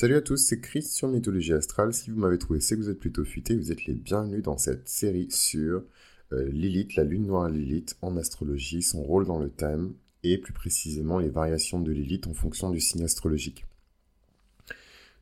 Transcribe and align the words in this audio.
Salut 0.00 0.16
à 0.16 0.22
tous, 0.22 0.38
c'est 0.38 0.62
Chris 0.62 0.84
sur 0.84 1.08
Mythologie 1.08 1.52
Astrale. 1.52 1.92
Si 1.92 2.08
vous 2.08 2.18
m'avez 2.18 2.38
trouvé, 2.38 2.58
c'est 2.60 2.74
que 2.74 2.80
vous 2.80 2.88
êtes 2.88 2.98
plutôt 2.98 3.22
futé. 3.22 3.54
Vous 3.54 3.70
êtes 3.70 3.84
les 3.84 3.92
bienvenus 3.92 4.42
dans 4.42 4.56
cette 4.56 4.88
série 4.88 5.30
sur 5.30 5.84
euh, 6.32 6.48
Lilith, 6.48 6.96
la 6.96 7.04
lune 7.04 7.26
noire 7.26 7.50
Lilith 7.50 7.98
en 8.00 8.16
astrologie, 8.16 8.80
son 8.80 9.02
rôle 9.02 9.26
dans 9.26 9.38
le 9.38 9.50
thème 9.50 9.92
et 10.22 10.38
plus 10.38 10.54
précisément 10.54 11.18
les 11.18 11.28
variations 11.28 11.80
de 11.80 11.92
Lilith 11.92 12.26
en 12.28 12.32
fonction 12.32 12.70
du 12.70 12.80
signe 12.80 13.04
astrologique. 13.04 13.66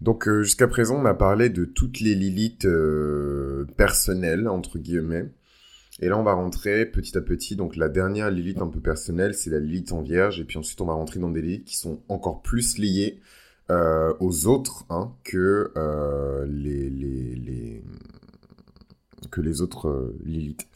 Donc 0.01 0.29
euh, 0.29 0.45
jusqu'à 0.45 0.69
présent, 0.69 1.03
on 1.03 1.07
a 1.07 1.15
parlé 1.15 1.51
de 1.51 1.65
toutes 1.65 1.99
les 1.99 2.15
Lilith 2.15 2.65
euh, 2.65 3.67
personnelles 3.77 4.47
entre 4.47 4.79
guillemets. 4.79 5.29
Et 5.99 6.09
là, 6.09 6.17
on 6.17 6.23
va 6.23 6.35
rentrer 6.35 6.87
petit 6.87 7.19
à 7.19 7.21
petit. 7.21 7.57
Donc 7.57 7.75
la 7.75 7.89
dernière 7.89 8.31
Lilith 8.31 8.59
un 8.59 8.69
peu 8.69 8.79
personnelle, 8.79 9.35
c'est 9.35 9.51
la 9.51 9.59
Lilith 9.59 9.91
en 9.91 10.03
Vierge. 10.03 10.39
Et 10.39 10.45
puis 10.45 10.57
ensuite, 10.57 10.81
on 10.81 10.87
va 10.87 10.93
rentrer 10.93 11.19
dans 11.19 11.31
des 11.33 11.43
Lilith 11.43 11.65
qui 11.65 11.77
sont 11.77 12.01
encore 12.09 12.43
plus 12.43 12.79
liées 12.79 13.19
euh, 13.71 14.15
aux 14.21 14.47
autres 14.47 14.87
hein, 14.89 15.13
que 15.25 15.73
euh, 15.77 16.47
les, 16.49 16.89
les, 16.89 17.35
les, 17.35 17.85
que 19.31 19.41
les 19.41 19.61
autres 19.61 19.89
euh, 19.89 20.17
Lilith. 20.25 20.67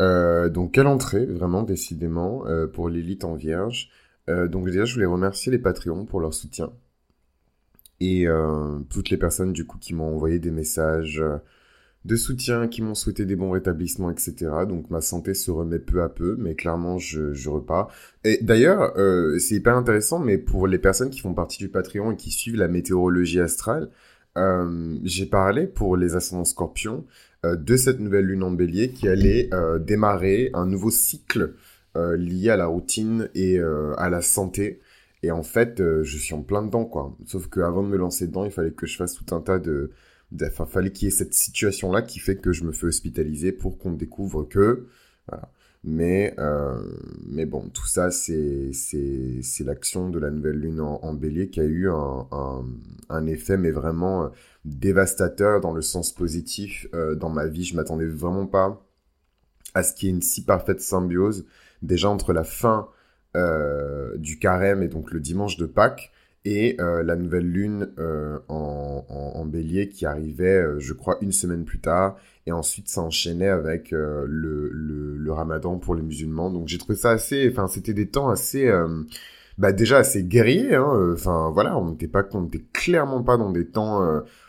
Euh, 0.00 0.48
donc 0.48 0.72
quelle 0.72 0.86
entrée 0.86 1.26
vraiment 1.26 1.62
décidément 1.62 2.44
pour 2.72 2.88
Lilith 2.88 3.24
en 3.24 3.34
Vierge. 3.34 3.90
donc 4.28 4.66
déjà 4.66 4.84
je 4.84 4.94
voulais 4.94 5.06
remercier 5.06 5.52
les 5.52 5.58
Patreons 5.58 6.06
pour 6.06 6.20
leur 6.20 6.32
soutien 6.32 6.72
et 8.00 8.26
toutes 8.88 9.10
les 9.10 9.16
personnes 9.18 9.52
du 9.52 9.66
coup 9.66 9.78
qui 9.78 9.94
m'ont 9.94 10.14
envoyé 10.14 10.38
des 10.38 10.50
messages 10.50 11.22
de 12.04 12.16
soutien, 12.16 12.66
qui 12.66 12.82
m'ont 12.82 12.94
souhaité 12.94 13.24
des 13.24 13.36
bons 13.36 13.50
rétablissements, 13.50 14.10
etc. 14.10 14.34
Donc 14.68 14.90
ma 14.90 15.00
santé 15.00 15.34
se 15.34 15.50
remet 15.50 15.78
peu 15.78 16.02
à 16.02 16.08
peu, 16.08 16.36
mais 16.38 16.54
clairement 16.54 16.98
je, 16.98 17.48
repars. 17.48 17.92
Et 18.24 18.38
d'ailleurs, 18.42 18.98
euh, 18.98 19.38
c'est 19.38 19.56
hyper 19.56 19.76
intéressant, 19.76 20.18
mais 20.18 20.38
pour 20.38 20.66
les 20.66 20.78
personnes 20.78 21.10
qui 21.10 21.20
font 21.20 21.34
partie 21.34 21.58
du 21.58 21.68
Patreon 21.68 22.12
et 22.12 22.16
qui 22.16 22.30
suivent 22.30 22.56
la 22.56 22.68
météorologie 22.68 23.40
astrale, 23.40 23.88
euh, 24.36 24.96
j'ai 25.04 25.26
parlé 25.26 25.66
pour 25.66 25.96
les 25.96 26.16
ascendants 26.16 26.44
scorpions 26.44 27.04
euh, 27.44 27.54
de 27.54 27.76
cette 27.76 28.00
nouvelle 28.00 28.26
lune 28.26 28.42
en 28.42 28.50
bélier 28.50 28.90
qui 28.92 29.08
allait 29.08 29.50
démarrer 29.80 30.50
un 30.54 30.66
nouveau 30.66 30.90
cycle 30.90 31.54
lié 31.94 32.48
à 32.48 32.56
la 32.56 32.66
routine 32.66 33.28
et 33.34 33.60
à 33.60 34.08
la 34.08 34.22
santé. 34.22 34.80
Et 35.22 35.30
en 35.30 35.42
fait, 35.42 35.80
je 36.02 36.18
suis 36.18 36.34
en 36.34 36.42
plein 36.42 36.62
dedans, 36.62 36.84
quoi. 36.84 37.16
Sauf 37.26 37.48
qu'avant 37.48 37.82
de 37.82 37.88
me 37.88 37.96
lancer 37.96 38.26
dedans, 38.26 38.44
il 38.44 38.50
fallait 38.50 38.72
que 38.72 38.86
je 38.86 38.96
fasse 38.96 39.14
tout 39.14 39.34
un 39.34 39.40
tas 39.40 39.58
de 39.58 39.90
Enfin, 40.40 40.66
fallait 40.66 40.90
qu'il 40.92 41.06
y 41.06 41.08
ait 41.08 41.14
cette 41.14 41.34
situation-là 41.34 42.02
qui 42.02 42.18
fait 42.18 42.36
que 42.36 42.52
je 42.52 42.64
me 42.64 42.72
fais 42.72 42.86
hospitaliser 42.86 43.52
pour 43.52 43.78
qu'on 43.78 43.92
découvre 43.92 44.44
que. 44.44 44.86
Mais, 45.84 46.34
euh, 46.38 46.80
mais 47.26 47.44
bon, 47.44 47.68
tout 47.68 47.86
ça, 47.86 48.12
c'est, 48.12 48.70
l'action 49.64 50.10
de 50.10 50.18
la 50.20 50.30
nouvelle 50.30 50.58
lune 50.60 50.80
en, 50.80 51.12
bélier 51.12 51.48
qui 51.48 51.60
a 51.60 51.64
eu 51.64 51.88
un, 51.90 53.26
effet, 53.26 53.56
mais 53.56 53.72
vraiment 53.72 54.24
euh, 54.24 54.28
dévastateur 54.64 55.60
dans 55.60 55.72
le 55.72 55.82
sens 55.82 56.12
positif 56.12 56.86
euh, 56.94 57.14
dans 57.16 57.30
ma 57.30 57.46
vie. 57.46 57.64
Je 57.64 57.74
m'attendais 57.74 58.06
vraiment 58.06 58.46
pas 58.46 58.80
à 59.74 59.82
ce 59.82 59.94
qu'il 59.94 60.08
y 60.08 60.12
ait 60.12 60.14
une 60.14 60.22
si 60.22 60.44
parfaite 60.44 60.80
symbiose, 60.80 61.46
déjà 61.82 62.08
entre 62.08 62.32
la 62.32 62.44
fin 62.44 62.88
du 64.18 64.38
carême 64.38 64.82
et 64.82 64.88
donc 64.88 65.10
le 65.10 65.18
dimanche 65.18 65.56
de 65.56 65.64
Pâques, 65.64 66.12
et 66.44 66.76
euh, 66.80 67.02
la 67.02 67.14
nouvelle 67.14 67.48
lune 67.48 67.92
euh, 67.98 68.38
en, 68.48 69.04
en, 69.08 69.40
en, 69.40 69.44
bélier 69.44 69.88
qui 69.88 70.06
arrivait, 70.06 70.62
euh, 70.62 70.80
je 70.80 70.92
crois, 70.92 71.18
une 71.20 71.30
semaine 71.30 71.64
plus 71.64 71.78
tard, 71.78 72.16
et 72.46 72.52
ensuite 72.52 72.88
ça 72.88 73.00
enchaînait 73.00 73.48
avec 73.48 73.92
euh, 73.92 74.26
le, 74.28 74.68
le, 74.72 75.16
le, 75.16 75.32
ramadan 75.32 75.78
pour 75.78 75.94
les 75.94 76.02
musulmans. 76.02 76.50
Donc 76.50 76.66
j'ai 76.66 76.78
trouvé 76.78 76.96
ça 76.96 77.10
assez, 77.10 77.48
enfin 77.50 77.68
c'était 77.68 77.94
des 77.94 78.08
temps 78.08 78.28
assez, 78.28 78.66
euh, 78.66 79.04
bah 79.56 79.72
déjà 79.72 79.98
assez 79.98 80.24
guerriers. 80.24 80.74
Hein. 80.74 81.12
Enfin 81.12 81.50
voilà, 81.54 81.78
on 81.78 81.90
n'était 81.90 82.08
pas, 82.08 82.24
on 82.32 82.42
n'était 82.42 82.64
clairement 82.72 83.22
pas 83.22 83.36
dans 83.36 83.50
des 83.52 83.68
temps. 83.68 84.00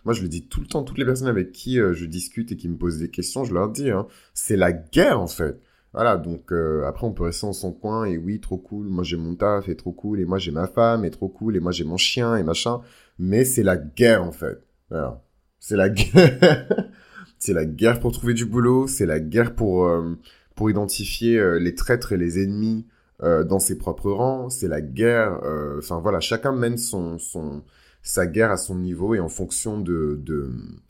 moi 0.05 0.14
je 0.14 0.23
le 0.23 0.30
dis 0.30 0.47
tout 0.47 0.61
le 0.61 0.67
temps, 0.67 0.83
toutes 0.83 0.97
les 0.97 1.05
personnes 1.05 1.27
avec 1.27 1.52
qui 1.52 1.75
je 1.75 2.05
discute 2.05 2.52
et 2.52 2.58
qui 2.58 2.69
me 2.69 2.77
posent 2.77 2.99
des 2.99 3.09
questions, 3.09 3.44
je 3.44 3.53
leur 3.53 3.69
dis, 3.69 3.91
hein, 3.91 4.08
c'est 4.33 4.58
la 4.58 4.71
guerre 4.71 5.19
en 5.19 5.27
fait. 5.27 5.59
Voilà, 5.94 6.17
donc 6.17 6.52
euh, 6.52 6.86
après 6.86 7.05
on 7.05 7.14
peut 7.14 7.23
rester 7.23 7.45
dans 7.45 7.54
son 7.54 7.71
coin 7.71 8.05
et 8.05 8.17
oui, 8.17 8.39
trop 8.39 8.58
cool, 8.58 8.87
moi 8.87 9.04
j'ai 9.04 9.17
mon 9.17 9.36
taf 9.36 9.70
et 9.70 9.76
trop 9.76 9.92
cool, 9.92 10.20
et 10.20 10.26
moi 10.26 10.39
j'ai 10.39 10.52
ma 10.52 10.67
femme 10.67 11.05
et 11.05 11.11
trop 11.11 11.30
cool, 11.30 11.55
et 11.55 11.59
moi 11.59 11.71
j'ai 11.71 11.83
mon 11.83 11.98
chien 11.98 12.36
et 12.36 12.43
machin, 12.43 12.81
mais 13.20 13.45
c'est 13.45 13.64
la 13.64 13.77
guerre 13.77 14.23
en 14.23 14.31
fait. 14.31 14.64
Voilà. 14.89 15.23
C'est 15.59 15.77
la 15.77 15.89
guerre. 15.89 16.67
c'est 17.39 17.54
la 17.54 17.65
guerre 17.65 17.99
pour 17.99 18.11
trouver 18.11 18.33
du 18.33 18.45
boulot, 18.45 18.87
c'est 18.87 19.05
la 19.05 19.20
guerre 19.20 19.55
pour, 19.55 19.86
euh, 19.86 20.15
pour 20.55 20.70
identifier 20.70 21.37
euh, 21.37 21.59
les 21.59 21.76
traîtres 21.76 22.14
et 22.14 22.17
les 22.17 22.42
ennemis 22.42 22.87
euh, 23.21 23.43
dans 23.43 23.60
ses 23.60 23.77
propres 23.77 24.11
rangs, 24.11 24.49
c'est 24.49 24.67
la 24.67 24.81
guerre, 24.81 25.39
euh, 25.43 25.77
enfin 25.77 25.99
voilà, 25.99 26.20
chacun 26.20 26.52
mène 26.52 26.77
son, 26.77 27.20
son, 27.20 27.64
sa 28.02 28.25
guerre 28.25 28.52
à 28.52 28.58
son 28.58 28.75
niveau 28.75 29.15
et 29.15 29.20
en 29.20 29.30
fonction 29.30 29.80
de, 29.80 30.20
de 30.21 30.49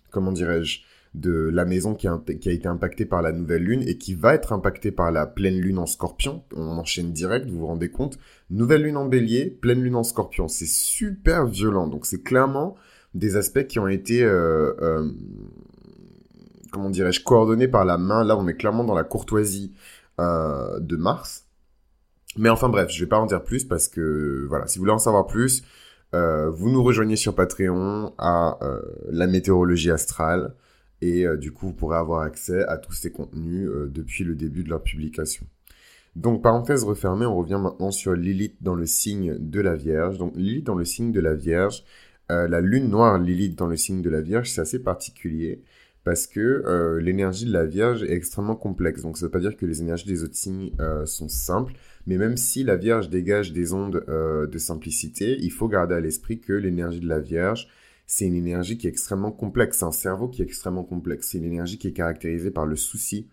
comment 0.09 0.31
dirais-je, 0.31 0.81
de 1.13 1.50
la 1.53 1.66
maison 1.66 1.94
qui 1.94 2.07
a, 2.07 2.19
été 2.28 2.68
impactée 2.68 3.06
par 3.06 3.22
la 3.22 3.31
nouvelle 3.31 3.63
lune 3.63 3.84
et 3.85 3.97
qui 3.97 4.16
va 4.16 4.34
être 4.34 4.51
impactée 4.51 4.91
par 4.91 5.12
la 5.12 5.28
pleine 5.28 5.59
lune 5.59 5.78
en 5.78 5.85
scorpion. 5.85 6.44
On 6.56 6.78
enchaîne 6.78 7.12
direct, 7.12 7.47
vous 7.47 7.59
vous 7.59 7.68
rendez 7.68 7.90
compte. 7.90 8.18
Nouvelle 8.50 8.84
lune 8.84 8.97
en 8.97 9.06
bélier, 9.06 9.50
pleine 9.50 9.84
lune 9.84 9.96
en 9.96 10.03
scorpion. 10.03 10.47
C'est 10.47 10.68
super 10.68 11.46
violent. 11.46 11.88
Donc 11.88 12.06
c'est 12.06 12.23
clairement 12.23 12.75
des 13.13 13.35
aspects 13.35 13.68
qui 13.68 13.78
ont 13.78 13.88
été, 13.88 14.23
euh, 14.23 14.73
euh, 14.81 15.12
comment 16.72 16.90
dirais-je, 16.90 17.23
coordonnés 17.23 17.68
par 17.68 17.85
la 17.85 18.00
main. 18.00 18.23
Là, 18.23 18.35
on 18.35 18.47
est 18.47 18.56
clairement 18.56 18.84
dans 18.84 18.96
la 18.96 19.03
courtoisie 19.03 19.73
euh, 20.19 20.79
de 20.79 20.96
Mars. 20.96 21.46
Mais 22.38 22.50
enfin 22.50 22.69
bref, 22.69 22.90
je 22.90 23.03
vais 23.03 23.09
pas 23.09 23.19
en 23.19 23.28
dire 23.28 23.44
plus 23.44 23.66
parce 23.66 23.88
que 23.88 24.46
voilà, 24.50 24.66
si 24.68 24.79
vous 24.79 24.84
voulez 24.84 24.94
en 24.94 25.00
savoir 25.00 25.28
plus, 25.28 25.63
euh, 26.13 26.50
vous 26.50 26.69
nous 26.69 26.84
rejoignez 26.84 27.16
sur 27.16 27.35
Patreon 27.35 28.13
à 28.18 28.57
euh, 28.62 28.81
la 29.12 29.28
météorologie 29.28 29.91
astrale 29.91 30.56
et 31.03 31.25
euh, 31.25 31.36
du 31.36 31.52
coup 31.52 31.68
vous 31.68 31.74
pourrez 31.74 31.97
avoir 31.97 32.22
accès 32.22 32.64
à 32.64 32.78
tous 32.78 32.94
ces 32.94 33.12
contenus 33.12 33.68
euh, 33.68 33.91
depuis 33.94 34.24
le 34.24 34.36
début 34.36 34.64
de 34.64 34.69
leur 34.69 34.81
publication. 34.81 35.46
Donc 36.16 36.41
parenthèse 36.41 36.84
refermée, 36.84 37.25
on 37.25 37.36
revient 37.36 37.59
maintenant 37.62 37.91
sur 37.91 38.14
Lilith 38.14 38.56
dans 38.62 38.75
le 38.75 38.86
signe 38.86 39.36
de 39.38 39.59
la 39.59 39.75
Vierge. 39.75 40.18
Donc 40.18 40.34
Lilith 40.36 40.66
dans 40.66 40.75
le 40.75 40.86
signe 40.86 41.12
de 41.12 41.19
la 41.19 41.34
Vierge, 41.34 41.84
euh, 42.31 42.47
la 42.47 42.62
lune 42.62 42.90
noire 42.90 43.18
Lilith 43.18 43.58
dans 43.58 43.68
le 43.68 43.75
signe 43.75 44.02
de 44.02 44.09
la 44.09 44.22
Vierge, 44.22 44.50
c'est 44.50 44.62
assez 44.62 44.80
particulier 44.80 45.62
parce 46.06 46.28
que 46.28 47.00
l'énergie 47.02 47.46
de 47.46 47.53
la 47.53 47.66
Vierge 47.66 48.03
est 48.03 48.12
extrêmement 48.12 48.58
complexe. 48.58 49.03
Donc 49.03 49.18
ça 49.18 49.25
veut 49.25 49.31
pas 49.31 49.40
dire 49.40 49.56
que 49.56 49.66
les 49.66 49.81
énergies 49.81 50.06
des 50.06 50.25
autres 50.25 50.35
signes 50.35 50.72
sont 51.06 51.30
simples, 51.30 51.72
mais 52.06 52.18
même 52.18 52.35
si 52.35 52.66
la 52.66 52.75
Vierge 52.75 53.09
dégage 53.09 53.53
des 53.53 53.72
ondes 53.72 54.03
de 54.06 54.58
simplicité, 54.58 55.38
il 55.40 55.50
faut 55.50 55.70
garder 55.70 55.96
à 55.96 56.02
l'esprit 56.02 56.41
que 56.41 56.52
l'énergie 56.52 57.00
de 57.00 57.08
la 57.08 57.20
Vierge 57.20 57.70
c'est 58.06 58.25
une 58.25 58.36
énergie 58.36 58.78
qui 58.78 58.88
est 58.88 58.90
extrêmement 58.90 59.31
complexe, 59.31 59.84
un 59.84 59.91
cerveau 59.91 60.28
qui 60.28 60.41
est 60.41 60.46
extrêmement 60.46 60.84
complexe, 60.84 61.30
c'est 61.31 61.38
une 61.38 61.46
énergie 61.46 61.78
qui 61.78 61.88
est 61.88 61.94
caractérisée 61.94 62.52
par 62.52 62.66
le 62.66 62.75
souci, 62.75 63.30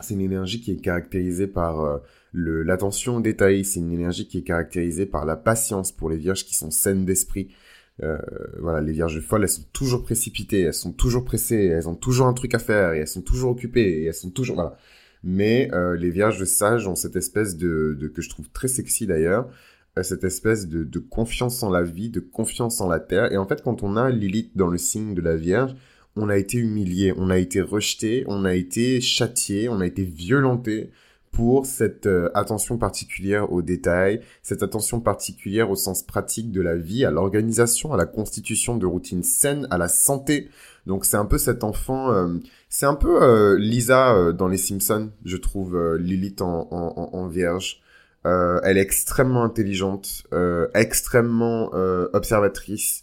c'est 0.00 0.14
une 0.14 0.20
énergie 0.20 0.60
qui 0.60 0.72
est 0.72 0.76
caractérisée 0.76 1.46
par 1.46 1.80
euh, 1.80 1.98
l'attention 2.32 3.16
aux 3.16 3.20
détails, 3.20 3.64
c'est 3.64 3.80
une 3.80 3.92
énergie 3.92 4.26
qui 4.26 4.38
est 4.38 4.42
caractérisée 4.42 5.06
par 5.06 5.26
la 5.26 5.36
patience 5.36 5.92
pour 5.92 6.08
les 6.08 6.16
vierges 6.16 6.44
qui 6.44 6.54
sont 6.54 6.70
saines 6.70 7.04
d'esprit. 7.04 7.48
Euh, 8.02 8.18
voilà, 8.58 8.80
les 8.80 8.92
vierges 8.92 9.20
folles, 9.20 9.42
elles 9.42 9.48
sont 9.50 9.66
toujours 9.72 10.02
précipitées, 10.02 10.62
elles 10.62 10.74
sont 10.74 10.92
toujours 10.92 11.24
pressées, 11.24 11.66
elles 11.66 11.88
ont 11.88 11.94
toujours 11.94 12.26
un 12.26 12.32
truc 12.32 12.54
à 12.54 12.58
faire, 12.58 12.94
et 12.94 13.00
elles 13.00 13.08
sont 13.08 13.20
toujours 13.20 13.50
occupées, 13.50 14.02
et 14.02 14.04
elles 14.06 14.14
sont 14.14 14.30
toujours... 14.30 14.56
Voilà. 14.56 14.76
Mais 15.24 15.70
euh, 15.72 15.94
les 15.94 16.10
vierges 16.10 16.42
sages 16.44 16.88
ont 16.88 16.96
cette 16.96 17.14
espèce 17.14 17.56
de 17.56 18.10
que 18.12 18.22
je 18.22 18.28
trouve 18.28 18.48
très 18.50 18.66
sexy 18.66 19.06
d'ailleurs, 19.06 19.48
cette 20.00 20.24
espèce 20.24 20.68
de, 20.68 20.84
de, 20.84 20.98
confiance 20.98 21.62
en 21.62 21.70
la 21.70 21.82
vie, 21.82 22.08
de 22.08 22.20
confiance 22.20 22.80
en 22.80 22.88
la 22.88 23.00
terre. 23.00 23.30
Et 23.32 23.36
en 23.36 23.46
fait, 23.46 23.62
quand 23.62 23.82
on 23.82 23.96
a 23.96 24.10
Lilith 24.10 24.56
dans 24.56 24.68
le 24.68 24.78
signe 24.78 25.14
de 25.14 25.20
la 25.20 25.36
Vierge, 25.36 25.74
on 26.16 26.28
a 26.28 26.36
été 26.36 26.58
humilié, 26.58 27.12
on 27.16 27.30
a 27.30 27.38
été 27.38 27.60
rejeté, 27.60 28.24
on 28.26 28.44
a 28.44 28.54
été 28.54 29.00
châtié, 29.00 29.68
on 29.68 29.80
a 29.80 29.86
été 29.86 30.04
violenté 30.04 30.90
pour 31.30 31.64
cette 31.64 32.06
euh, 32.06 32.30
attention 32.34 32.76
particulière 32.76 33.50
aux 33.52 33.62
détails, 33.62 34.20
cette 34.42 34.62
attention 34.62 35.00
particulière 35.00 35.70
au 35.70 35.76
sens 35.76 36.02
pratique 36.02 36.52
de 36.52 36.60
la 36.60 36.76
vie, 36.76 37.06
à 37.06 37.10
l'organisation, 37.10 37.94
à 37.94 37.96
la 37.96 38.04
constitution 38.04 38.76
de 38.76 38.84
routines 38.84 39.22
saines, 39.22 39.66
à 39.70 39.78
la 39.78 39.88
santé. 39.88 40.50
Donc 40.86 41.06
c'est 41.06 41.16
un 41.16 41.24
peu 41.24 41.38
cet 41.38 41.64
enfant, 41.64 42.12
euh, 42.12 42.34
c'est 42.68 42.86
un 42.86 42.94
peu 42.94 43.22
euh, 43.22 43.58
Lisa 43.58 44.14
euh, 44.14 44.32
dans 44.32 44.48
les 44.48 44.58
Simpsons, 44.58 45.10
je 45.24 45.36
trouve 45.36 45.76
euh, 45.76 45.96
Lilith 45.96 46.42
en, 46.42 46.68
en, 46.70 47.10
en 47.12 47.26
vierge. 47.28 47.82
Euh, 48.24 48.60
elle 48.62 48.78
est 48.78 48.82
extrêmement 48.82 49.42
intelligente, 49.42 50.22
euh, 50.32 50.68
extrêmement 50.74 51.70
euh, 51.74 52.08
observatrice, 52.12 53.02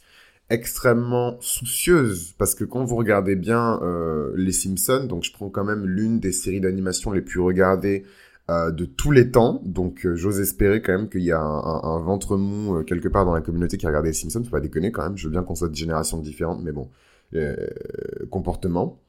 extrêmement 0.50 1.38
soucieuse, 1.42 2.34
parce 2.38 2.56
que 2.56 2.64
quand 2.64 2.86
vous 2.86 2.96
regardez 2.96 3.36
bien 3.36 3.80
euh, 3.84 4.32
les 4.36 4.54
Simpsons, 4.54 5.04
donc 5.04 5.24
je 5.26 5.34
prends 5.34 5.50
quand 5.50 5.66
même 5.66 5.86
l'une 5.86 6.20
des 6.20 6.32
séries 6.32 6.62
d'animation 6.62 7.12
les 7.12 7.22
plus 7.22 7.42
regardées 7.42 8.06
euh, 8.50 8.72
de 8.72 8.86
tous 8.86 9.12
les 9.12 9.30
temps, 9.30 9.62
donc 9.66 10.06
euh, 10.06 10.16
j'ose 10.16 10.40
espérer 10.40 10.82
quand 10.82 10.94
même 10.94 11.10
qu'il 11.10 11.24
y 11.24 11.34
a 11.34 11.42
un, 11.42 11.60
un, 11.60 11.82
un 11.84 12.00
ventre 12.00 12.38
mou 12.38 12.82
quelque 12.84 13.10
part 13.10 13.26
dans 13.26 13.34
la 13.34 13.42
communauté 13.42 13.78
qui 13.78 13.86
a 13.86 13.90
regardé 13.90 14.10
les 14.10 14.14
Simpsons, 14.14 14.44
faut 14.44 14.50
pas 14.50 14.62
déconner 14.62 14.92
quand 14.94 15.04
même, 15.04 15.18
je 15.18 15.28
veux 15.28 15.32
bien 15.32 15.44
qu'on 15.44 15.56
soit 15.56 15.70
de 15.70 15.76
générations 15.76 16.20
différentes, 16.20 16.64
mais 16.64 16.72
bon, 16.72 16.90
comportement. 18.32 19.02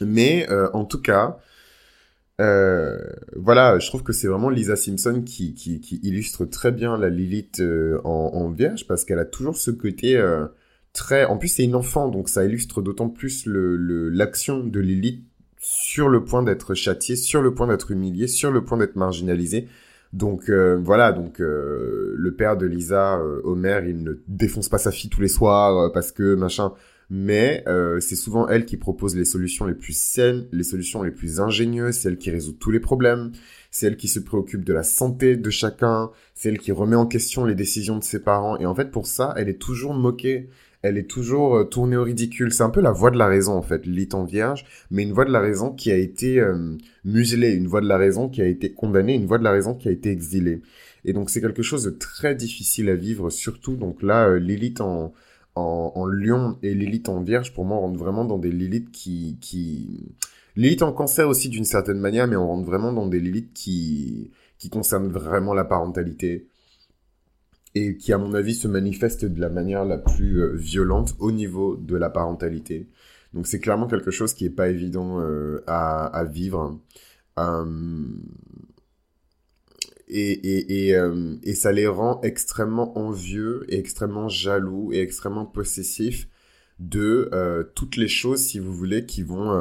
Mais 0.00 0.48
en 0.72 0.84
tout 0.86 1.00
cas, 1.00 1.38
Euh, 2.40 2.96
voilà, 3.36 3.78
je 3.78 3.86
trouve 3.88 4.02
que 4.02 4.14
c'est 4.14 4.26
vraiment 4.26 4.48
Lisa 4.48 4.74
Simpson 4.74 5.22
qui, 5.24 5.52
illustre 6.02 6.46
très 6.46 6.72
bien 6.72 6.96
la 6.96 7.10
Lilith 7.10 7.60
euh, 7.60 8.00
en, 8.04 8.50
vierge 8.50 8.86
parce 8.86 9.04
qu'elle 9.04 9.18
a 9.18 9.26
toujours 9.26 9.56
ce 9.56 9.70
côté 9.70 10.16
euh, 10.16 10.46
très... 10.94 11.24
En 11.26 11.36
plus, 11.36 11.48
c'est 11.48 11.64
une 11.64 11.74
enfant, 11.74 12.08
donc 12.08 12.30
ça 12.30 12.44
illustre 12.44 12.80
d'autant 12.80 13.10
plus 13.10 13.44
l'action 13.46 14.64
de 14.64 14.80
Lilith 14.80 15.22
sur 15.58 16.08
le 16.08 16.24
point 16.24 16.42
d'être 16.42 16.72
châtiée, 16.72 17.16
sur 17.16 17.42
le 17.42 17.52
point 17.54 17.66
d'être 17.66 17.90
humiliée, 17.90 18.26
sur 18.26 18.50
le 18.50 18.64
point 18.64 18.78
d'être 18.78 18.96
marginalisée. 18.96 19.68
Donc 20.14 20.50
voilà, 20.50 21.12
donc 21.12 21.38
le 21.38 22.34
père 22.36 22.56
de 22.56 22.66
Lisa, 22.66 23.20
Homer, 23.44 23.82
il 23.86 24.02
ne 24.02 24.14
défonce 24.26 24.68
pas 24.68 24.78
sa 24.78 24.90
fille 24.90 25.10
tous 25.10 25.20
les 25.20 25.28
soirs 25.28 25.92
parce 25.92 26.10
que 26.10 26.34
machin 26.34 26.72
mais 27.10 27.64
euh, 27.66 27.98
c'est 27.98 28.16
souvent 28.16 28.48
elle 28.48 28.64
qui 28.64 28.76
propose 28.76 29.16
les 29.16 29.24
solutions 29.24 29.66
les 29.66 29.74
plus 29.74 29.96
saines, 29.96 30.46
les 30.52 30.62
solutions 30.62 31.02
les 31.02 31.10
plus 31.10 31.40
ingénieuses, 31.40 31.96
c'est 31.96 32.08
elle 32.08 32.18
qui 32.18 32.30
résout 32.30 32.52
tous 32.52 32.70
les 32.70 32.80
problèmes, 32.80 33.32
c'est 33.72 33.86
elle 33.86 33.96
qui 33.96 34.08
se 34.08 34.20
préoccupe 34.20 34.64
de 34.64 34.72
la 34.72 34.84
santé 34.84 35.36
de 35.36 35.50
chacun, 35.50 36.10
c'est 36.34 36.48
elle 36.50 36.58
qui 36.58 36.72
remet 36.72 36.96
en 36.96 37.06
question 37.06 37.44
les 37.44 37.56
décisions 37.56 37.98
de 37.98 38.04
ses 38.04 38.20
parents, 38.20 38.58
et 38.58 38.66
en 38.66 38.74
fait 38.74 38.90
pour 38.92 39.08
ça, 39.08 39.34
elle 39.36 39.48
est 39.48 39.60
toujours 39.60 39.92
moquée, 39.92 40.48
elle 40.82 40.96
est 40.96 41.10
toujours 41.10 41.56
euh, 41.56 41.64
tournée 41.64 41.96
au 41.96 42.04
ridicule. 42.04 42.52
C'est 42.52 42.62
un 42.62 42.70
peu 42.70 42.80
la 42.80 42.92
voix 42.92 43.10
de 43.10 43.18
la 43.18 43.26
raison 43.26 43.52
en 43.52 43.62
fait, 43.62 43.86
lit 43.86 44.08
en 44.12 44.24
vierge, 44.24 44.64
mais 44.90 45.02
une 45.02 45.12
voix 45.12 45.24
de 45.24 45.32
la 45.32 45.40
raison 45.40 45.72
qui 45.72 45.90
a 45.90 45.96
été 45.96 46.40
euh, 46.40 46.76
muselée, 47.04 47.52
une 47.52 47.66
voix 47.66 47.80
de 47.80 47.88
la 47.88 47.98
raison 47.98 48.28
qui 48.28 48.40
a 48.40 48.46
été 48.46 48.72
condamnée, 48.72 49.14
une 49.14 49.26
voix 49.26 49.38
de 49.38 49.44
la 49.44 49.52
raison 49.52 49.74
qui 49.74 49.88
a 49.88 49.90
été 49.90 50.10
exilée. 50.10 50.62
Et 51.04 51.12
donc 51.12 51.30
c'est 51.30 51.40
quelque 51.40 51.62
chose 51.62 51.84
de 51.84 51.90
très 51.90 52.34
difficile 52.34 52.88
à 52.88 52.94
vivre, 52.94 53.30
surtout 53.30 53.76
donc 53.76 54.02
là, 54.02 54.28
euh, 54.28 54.38
Lilith 54.38 54.80
en 54.80 55.12
en, 55.54 56.06
lion 56.06 56.58
et 56.62 56.74
Lilith 56.74 57.08
en 57.08 57.22
vierge, 57.22 57.52
pour 57.52 57.64
moi, 57.64 57.76
on 57.76 57.80
rentre 57.80 57.98
vraiment 57.98 58.24
dans 58.24 58.38
des 58.38 58.50
Lilith 58.50 58.90
qui... 58.90 59.38
qui... 59.40 60.14
Lilith 60.56 60.82
en 60.82 60.92
cancer 60.92 61.28
aussi 61.28 61.48
d'une 61.48 61.64
certaine 61.64 61.98
manière, 61.98 62.26
mais 62.26 62.36
on 62.36 62.46
rentre 62.46 62.66
vraiment 62.66 62.92
dans 62.92 63.06
des 63.06 63.20
Lilith 63.20 63.52
qui, 63.52 64.30
qui 64.58 64.68
concernent 64.68 65.08
vraiment 65.08 65.54
la 65.54 65.64
parentalité 65.64 66.48
et 67.74 67.96
qui, 67.96 68.12
à 68.12 68.18
mon 68.18 68.34
avis, 68.34 68.54
se 68.54 68.68
manifestent 68.68 69.24
de 69.24 69.40
la 69.40 69.48
manière 69.48 69.84
la 69.84 69.98
plus 69.98 70.42
euh, 70.42 70.52
violente 70.54 71.14
au 71.18 71.30
niveau 71.30 71.76
de 71.76 71.96
la 71.96 72.10
parentalité. 72.10 72.88
Donc 73.32 73.46
c'est 73.46 73.60
clairement 73.60 73.86
quelque 73.86 74.10
chose 74.10 74.34
qui 74.34 74.44
est 74.44 74.50
pas 74.50 74.68
évident 74.68 75.20
euh, 75.20 75.62
à, 75.66 76.06
à, 76.06 76.24
vivre. 76.24 76.80
Euh, 77.38 78.04
et, 80.12 80.88
et, 80.88 80.96
euh, 80.96 81.36
et, 81.42 81.54
ça 81.54 81.72
les 81.72 81.86
rend 81.86 82.20
extrêmement 82.22 82.98
envieux 82.98 83.64
et 83.68 83.78
extrêmement 83.78 84.28
jaloux 84.28 84.92
et 84.92 85.00
extrêmement 85.00 85.46
possessifs 85.46 86.28
de 86.78 87.28
euh, 87.32 87.62
toutes 87.74 87.96
les 87.96 88.08
choses, 88.08 88.40
si 88.40 88.58
vous 88.58 88.72
voulez, 88.72 89.06
qui 89.06 89.22
vont 89.22 89.52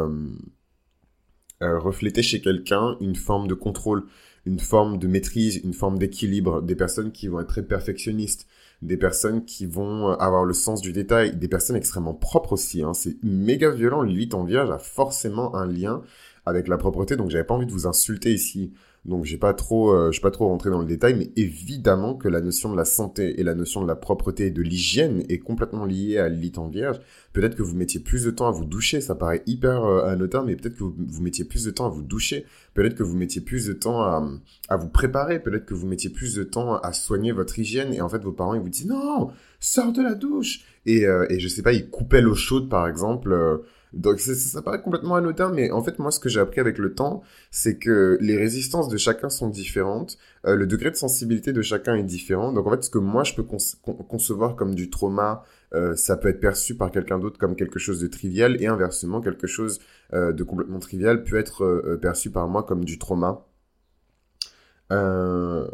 euh, 1.61 1.79
refléter 1.79 2.23
chez 2.23 2.41
quelqu'un 2.41 2.97
une 3.01 3.15
forme 3.15 3.47
de 3.47 3.53
contrôle, 3.53 4.05
une 4.45 4.59
forme 4.59 4.97
de 4.97 5.07
maîtrise, 5.07 5.57
une 5.63 5.73
forme 5.73 5.99
d'équilibre, 5.99 6.61
des 6.61 6.75
personnes 6.75 7.11
qui 7.11 7.27
vont 7.27 7.41
être 7.41 7.47
très 7.47 7.63
perfectionnistes, 7.63 8.47
des 8.81 8.97
personnes 8.97 9.43
qui 9.43 9.65
vont 9.65 10.09
avoir 10.11 10.45
le 10.45 10.53
sens 10.53 10.81
du 10.81 10.93
détail, 10.93 11.35
des 11.35 11.49
personnes 11.49 11.75
extrêmement 11.75 12.13
propres 12.13 12.53
aussi. 12.53 12.81
Hein. 12.81 12.93
C'est 12.93 13.21
méga 13.23 13.71
violent. 13.71 14.01
L'élite 14.01 14.33
en 14.33 14.45
vierge 14.45 14.71
a 14.71 14.79
forcément 14.79 15.55
un 15.55 15.67
lien 15.67 16.01
avec 16.49 16.67
la 16.67 16.77
propreté, 16.77 17.15
donc 17.15 17.29
j'avais 17.29 17.43
pas 17.43 17.53
envie 17.53 17.65
de 17.65 17.71
vous 17.71 17.87
insulter 17.87 18.33
ici 18.33 18.73
donc 19.05 19.23
j'ai 19.23 19.37
pas 19.37 19.53
trop, 19.53 19.93
euh, 19.93 20.11
pas 20.21 20.31
trop 20.31 20.47
rentré 20.47 20.69
dans 20.69 20.79
le 20.79 20.85
détail, 20.85 21.15
mais 21.15 21.31
évidemment 21.37 22.15
que 22.15 22.27
la 22.27 22.41
notion 22.41 22.69
de 22.69 22.75
la 22.75 22.83
santé 22.83 23.39
et 23.39 23.43
la 23.43 23.55
notion 23.55 23.81
de 23.81 23.87
la 23.87 23.95
propreté 23.95 24.47
et 24.47 24.51
de 24.51 24.61
l'hygiène 24.61 25.23
est 25.29 25.39
complètement 25.39 25.85
liée 25.85 26.17
à 26.17 26.27
l'élite 26.27 26.57
en 26.57 26.67
vierge. 26.67 26.99
Peut-être 27.31 27.55
que 27.55 27.63
vous 27.63 27.75
mettiez 27.75 28.01
plus 28.01 28.25
de 28.25 28.31
temps 28.31 28.47
à 28.47 28.51
vous 28.51 28.65
doucher, 28.65 28.99
ça 28.99 29.15
paraît 29.15 29.41
hyper 29.45 29.85
euh, 29.85 30.05
anodin, 30.05 30.43
mais 30.43 30.55
peut-être 30.55 30.75
que 30.75 30.83
vous, 30.83 30.95
vous, 30.97 31.21
mettiez 31.21 31.45
plus 31.45 31.63
de 31.63 31.71
temps 31.71 31.85
à 31.85 31.89
vous 31.89 32.01
doucher. 32.01 32.45
Peut-être 32.73 32.95
que 32.95 33.03
vous 33.03 33.15
mettiez 33.15 33.41
plus 33.41 33.67
de 33.67 33.73
temps 33.73 34.01
à, 34.01 34.77
vous 34.77 34.89
préparer. 34.89 35.39
Peut-être 35.39 35.65
que 35.65 35.73
vous 35.73 35.87
mettiez 35.87 36.09
plus 36.09 36.35
de 36.35 36.43
temps 36.43 36.75
à 36.75 36.91
soigner 36.91 37.31
votre 37.31 37.57
hygiène. 37.57 37.93
Et 37.93 38.01
en 38.01 38.09
fait, 38.09 38.21
vos 38.23 38.31
parents 38.33 38.53
ils 38.53 38.61
vous 38.61 38.69
disent 38.69 38.87
non, 38.87 39.31
sors 39.59 39.93
de 39.93 40.01
la 40.01 40.13
douche. 40.13 40.61
Et, 40.85 41.05
euh, 41.05 41.25
et 41.29 41.39
je 41.39 41.47
sais 41.47 41.61
pas, 41.61 41.73
ils 41.73 41.89
coupaient 41.89 42.21
l'eau 42.21 42.35
chaude 42.35 42.69
par 42.69 42.87
exemple. 42.87 43.33
Donc 43.93 44.19
ça 44.19 44.61
paraît 44.61 44.81
complètement 44.81 45.15
anodin, 45.15 45.51
mais 45.51 45.71
en 45.71 45.83
fait 45.83 45.99
moi 45.99 46.11
ce 46.11 46.19
que 46.19 46.29
j'ai 46.29 46.39
appris 46.39 46.59
avec 46.59 46.77
le 46.77 46.93
temps, 46.93 47.23
c'est 47.51 47.77
que 47.77 48.17
les 48.21 48.37
résistances 48.37 48.87
de 48.87 48.97
chacun 48.97 49.29
sont 49.29 49.49
différentes, 49.49 50.17
euh, 50.45 50.55
le 50.55 50.67
degré 50.67 50.91
de 50.91 50.95
sensibilité 50.95 51.53
de 51.53 51.61
chacun 51.61 51.95
est 51.95 52.03
différent. 52.03 52.53
Donc 52.53 52.67
en 52.67 52.71
fait 52.71 52.83
ce 52.83 52.89
que 52.89 52.99
moi 52.99 53.23
je 53.23 53.33
peux 53.33 53.43
concevoir 53.43 54.55
comme 54.55 54.75
du 54.75 54.89
trauma, 54.89 55.43
euh, 55.73 55.95
ça 55.95 56.17
peut 56.17 56.29
être 56.29 56.39
perçu 56.39 56.75
par 56.75 56.91
quelqu'un 56.91 57.19
d'autre 57.19 57.39
comme 57.39 57.55
quelque 57.55 57.79
chose 57.79 57.99
de 57.99 58.07
trivial, 58.07 58.61
et 58.61 58.67
inversement 58.67 59.21
quelque 59.21 59.47
chose 59.47 59.79
euh, 60.13 60.33
de 60.33 60.43
complètement 60.43 60.79
trivial 60.79 61.23
peut 61.23 61.37
être 61.37 61.97
perçu 62.01 62.29
par 62.29 62.47
moi 62.47 62.63
comme 62.63 62.85
du 62.85 62.99
trauma. 62.99 63.45
Euh, 64.91 65.67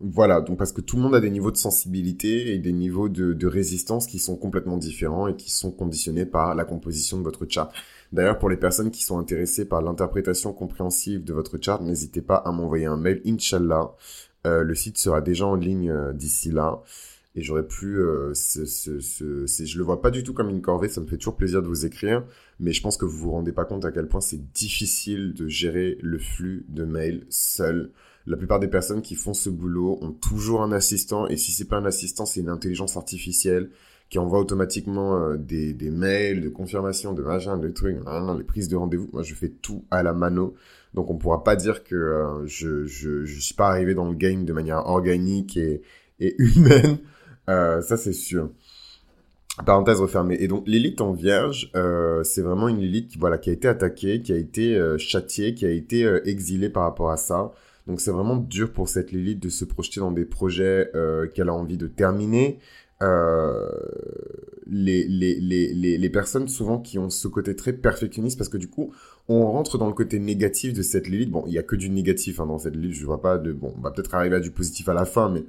voilà, 0.00 0.40
donc 0.40 0.58
parce 0.58 0.72
que 0.72 0.80
tout 0.80 0.96
le 0.96 1.02
monde 1.02 1.14
a 1.14 1.20
des 1.20 1.30
niveaux 1.30 1.52
de 1.52 1.56
sensibilité 1.56 2.52
et 2.52 2.58
des 2.58 2.72
niveaux 2.72 3.08
de, 3.08 3.46
résistance 3.46 4.06
qui 4.06 4.18
sont 4.18 4.36
complètement 4.36 4.76
différents 4.76 5.28
et 5.28 5.36
qui 5.36 5.50
sont 5.52 5.70
conditionnés 5.70 6.26
par 6.26 6.54
la 6.54 6.64
composition 6.64 7.18
de 7.18 7.22
votre 7.22 7.46
chart. 7.48 7.72
D'ailleurs, 8.12 8.38
pour 8.38 8.48
les 8.48 8.56
personnes 8.56 8.90
qui 8.90 9.04
sont 9.04 9.18
intéressées 9.18 9.66
par 9.66 9.82
l'interprétation 9.82 10.52
compréhensive 10.52 11.24
de 11.24 11.32
votre 11.32 11.58
chart, 11.60 11.80
n'hésitez 11.80 12.22
pas 12.22 12.36
à 12.36 12.50
m'envoyer 12.50 12.86
un 12.86 12.96
mail, 12.96 13.22
Inch'Allah. 13.24 13.92
Euh, 14.46 14.62
le 14.62 14.74
site 14.74 14.98
sera 14.98 15.20
déjà 15.20 15.46
en 15.46 15.54
ligne 15.54 15.90
euh, 15.90 16.12
d'ici 16.12 16.50
là. 16.50 16.82
Et 17.36 17.42
j'aurais 17.42 17.66
pu, 17.66 17.98
euh, 17.98 18.32
je 18.34 19.78
le 19.78 19.84
vois 19.84 20.00
pas 20.00 20.10
du 20.10 20.22
tout 20.22 20.34
comme 20.34 20.50
une 20.50 20.60
corvée, 20.60 20.88
ça 20.88 21.00
me 21.00 21.06
fait 21.06 21.16
toujours 21.16 21.36
plaisir 21.36 21.62
de 21.62 21.66
vous 21.66 21.84
écrire, 21.84 22.24
mais 22.60 22.72
je 22.72 22.80
pense 22.80 22.96
que 22.96 23.04
vous 23.04 23.16
vous 23.16 23.30
rendez 23.32 23.50
pas 23.50 23.64
compte 23.64 23.84
à 23.84 23.90
quel 23.90 24.06
point 24.06 24.20
c'est 24.20 24.52
difficile 24.52 25.34
de 25.34 25.48
gérer 25.48 25.98
le 26.00 26.18
flux 26.18 26.64
de 26.68 26.84
mails 26.84 27.26
seul 27.30 27.90
la 28.26 28.36
plupart 28.36 28.58
des 28.58 28.68
personnes 28.68 29.02
qui 29.02 29.14
font 29.14 29.34
ce 29.34 29.50
boulot 29.50 29.98
ont 30.00 30.12
toujours 30.12 30.62
un 30.62 30.72
assistant, 30.72 31.28
et 31.28 31.36
si 31.36 31.52
c'est 31.52 31.66
pas 31.66 31.76
un 31.76 31.84
assistant, 31.84 32.24
c'est 32.24 32.40
une 32.40 32.48
intelligence 32.48 32.96
artificielle 32.96 33.70
qui 34.08 34.18
envoie 34.18 34.38
automatiquement 34.38 35.18
euh, 35.18 35.36
des, 35.36 35.90
mails 35.90 36.40
de 36.40 36.48
confirmation, 36.48 37.12
de 37.12 37.22
machin, 37.22 37.58
de 37.58 37.68
trucs, 37.68 37.98
les 38.38 38.44
prises 38.44 38.68
de 38.68 38.76
rendez-vous. 38.76 39.08
Moi, 39.12 39.22
je 39.22 39.34
fais 39.34 39.48
tout 39.48 39.84
à 39.90 40.02
la 40.02 40.12
mano. 40.12 40.54
Donc, 40.94 41.10
on 41.10 41.16
pourra 41.16 41.42
pas 41.42 41.56
dire 41.56 41.84
que 41.84 41.94
euh, 41.94 42.46
je, 42.46 42.84
je, 42.84 43.24
suis 43.40 43.54
pas 43.54 43.68
arrivé 43.68 43.94
dans 43.94 44.08
le 44.08 44.14
game 44.14 44.44
de 44.44 44.52
manière 44.52 44.86
organique 44.86 45.56
et, 45.56 45.82
humaine. 46.20 46.98
Euh, 47.48 47.80
ça, 47.82 47.96
c'est 47.96 48.12
sûr. 48.12 48.50
Parenthèse 49.66 50.00
refermée. 50.00 50.36
Et 50.40 50.48
donc 50.48 50.64
l'élite 50.66 51.00
en 51.00 51.12
vierge, 51.12 51.70
c'est 52.24 52.42
vraiment 52.42 52.66
une 52.66 52.80
élite 52.80 53.12
qui, 53.12 53.18
voilà, 53.18 53.38
qui 53.38 53.50
a 53.50 53.52
été 53.52 53.68
attaquée, 53.68 54.20
qui 54.20 54.32
a 54.32 54.36
été 54.36 54.76
châtiée, 54.98 55.54
qui 55.54 55.64
a 55.64 55.70
été 55.70 56.08
exilée 56.24 56.70
par 56.70 56.82
rapport 56.82 57.12
à 57.12 57.16
ça. 57.16 57.52
Donc 57.86 58.00
c'est 58.00 58.10
vraiment 58.10 58.36
dur 58.36 58.72
pour 58.72 58.88
cette 58.88 59.12
Lilith 59.12 59.42
de 59.42 59.48
se 59.48 59.64
projeter 59.64 60.00
dans 60.00 60.12
des 60.12 60.24
projets 60.24 60.90
euh, 60.94 61.26
qu'elle 61.28 61.48
a 61.48 61.54
envie 61.54 61.76
de 61.76 61.86
terminer. 61.86 62.58
Euh, 63.02 63.68
les, 64.66 65.06
les, 65.06 65.38
les, 65.40 65.98
les, 65.98 66.10
personnes 66.10 66.48
souvent 66.48 66.78
qui 66.78 66.98
ont 66.98 67.10
ce 67.10 67.28
côté 67.28 67.54
très 67.54 67.74
perfectionniste, 67.74 68.38
parce 68.38 68.48
que 68.48 68.56
du 68.56 68.68
coup, 68.68 68.94
on 69.28 69.50
rentre 69.50 69.76
dans 69.76 69.88
le 69.88 69.92
côté 69.92 70.18
négatif 70.18 70.72
de 70.72 70.82
cette 70.82 71.08
Lilith. 71.08 71.30
Bon, 71.30 71.44
il 71.46 71.52
y 71.52 71.58
a 71.58 71.62
que 71.62 71.76
du 71.76 71.90
négatif 71.90 72.40
hein, 72.40 72.46
dans 72.46 72.58
cette 72.58 72.74
Lilith, 72.76 72.94
je 72.94 73.04
vois 73.04 73.20
pas 73.20 73.36
de... 73.36 73.52
Bon, 73.52 73.74
on 73.76 73.80
va 73.80 73.90
peut-être 73.90 74.14
arriver 74.14 74.36
à 74.36 74.40
du 74.40 74.50
positif 74.50 74.88
à 74.88 74.94
la 74.94 75.04
fin, 75.04 75.28
mais... 75.28 75.44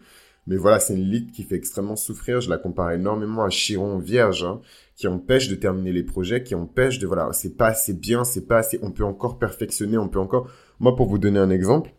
Mais 0.48 0.58
voilà, 0.58 0.80
c'est 0.80 0.94
une 0.94 1.00
Lilith 1.00 1.32
qui 1.32 1.42
fait 1.42 1.56
extrêmement 1.56 1.96
souffrir. 1.96 2.39
Je 2.39 2.51
la 2.51 2.60
compare 2.60 2.92
énormément 2.92 3.44
à 3.44 3.50
Chiron 3.50 3.98
Vierge, 3.98 4.44
hein, 4.44 4.62
qui 4.96 5.08
empêche 5.08 5.50
de 5.50 5.56
terminer 5.56 5.92
les 5.92 6.04
projets, 6.04 6.44
qui 6.44 6.54
empêche 6.54 7.00
de 7.00 7.08
voilà, 7.08 7.34
c'est 7.34 7.58
pas 7.58 7.70
assez 7.70 7.94
bien, 7.94 8.24
c'est 8.24 8.46
pas 8.46 8.60
assez. 8.60 8.77
On 8.84 8.92
peut 8.92 9.04
encore 9.04 9.39
perfectionner, 9.39 9.98
on 9.98 10.08
peut 10.08 10.20
encore. 10.20 10.48
Moi, 10.80 10.96
pour 10.96 11.08
vous 11.08 11.18
donner 11.18 11.39
un 11.39 11.50
exemple, 11.50 11.96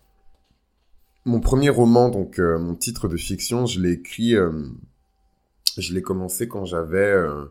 mon 1.26 1.40
premier 1.40 1.70
roman, 1.70 2.08
donc 2.08 2.38
euh, 2.38 2.58
mon 2.58 2.74
titre 2.74 3.08
de 3.08 3.16
fiction, 3.16 3.66
je 3.66 3.80
l'ai 3.80 3.92
écrit, 3.92 4.36
euh, 4.36 4.52
je 5.76 5.92
l'ai 5.92 6.00
commencé 6.00 6.46
quand 6.46 6.64
j'avais, 6.64 6.98
euh, 6.98 7.46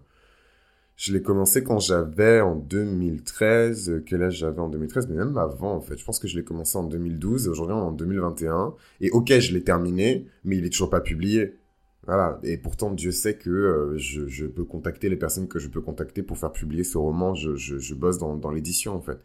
je 0.95 1.11
l'ai 1.11 1.21
commencé 1.21 1.61
quand 1.61 1.79
j'avais 1.79 2.39
en 2.39 2.55
2013. 2.55 4.03
Quel 4.05 4.23
âge 4.23 4.37
j'avais 4.37 4.61
en 4.61 4.69
2013 4.69 5.09
Mais 5.09 5.17
même 5.17 5.37
avant, 5.37 5.75
en 5.75 5.81
fait. 5.81 5.97
Je 5.97 6.05
pense 6.05 6.19
que 6.19 6.27
je 6.27 6.37
l'ai 6.37 6.43
commencé 6.45 6.77
en 6.77 6.85
2012 6.85 7.47
et 7.47 7.49
aujourd'hui 7.49 7.75
en 7.75 7.91
2021. 7.91 8.73
Et 9.01 9.11
ok, 9.11 9.37
je 9.39 9.53
l'ai 9.53 9.63
terminé, 9.63 10.25
mais 10.45 10.57
il 10.57 10.65
est 10.65 10.69
toujours 10.69 10.89
pas 10.89 11.01
publié. 11.01 11.55
Voilà. 12.05 12.39
Et 12.43 12.57
pourtant, 12.57 12.91
Dieu 12.91 13.11
sait 13.11 13.35
que 13.35 13.95
je, 13.97 14.45
peux 14.45 14.63
contacter 14.63 15.09
les 15.09 15.17
personnes 15.17 15.49
que 15.49 15.59
je 15.59 15.67
peux 15.67 15.81
contacter 15.81 16.23
pour 16.23 16.37
faire 16.37 16.53
publier 16.53 16.85
ce 16.85 16.97
roman. 16.97 17.35
Je, 17.35 17.55
je, 17.55 17.77
je 17.77 17.93
bosse 17.93 18.19
dans, 18.19 18.37
dans 18.37 18.51
l'édition, 18.51 18.95
en 18.95 19.01
fait 19.01 19.19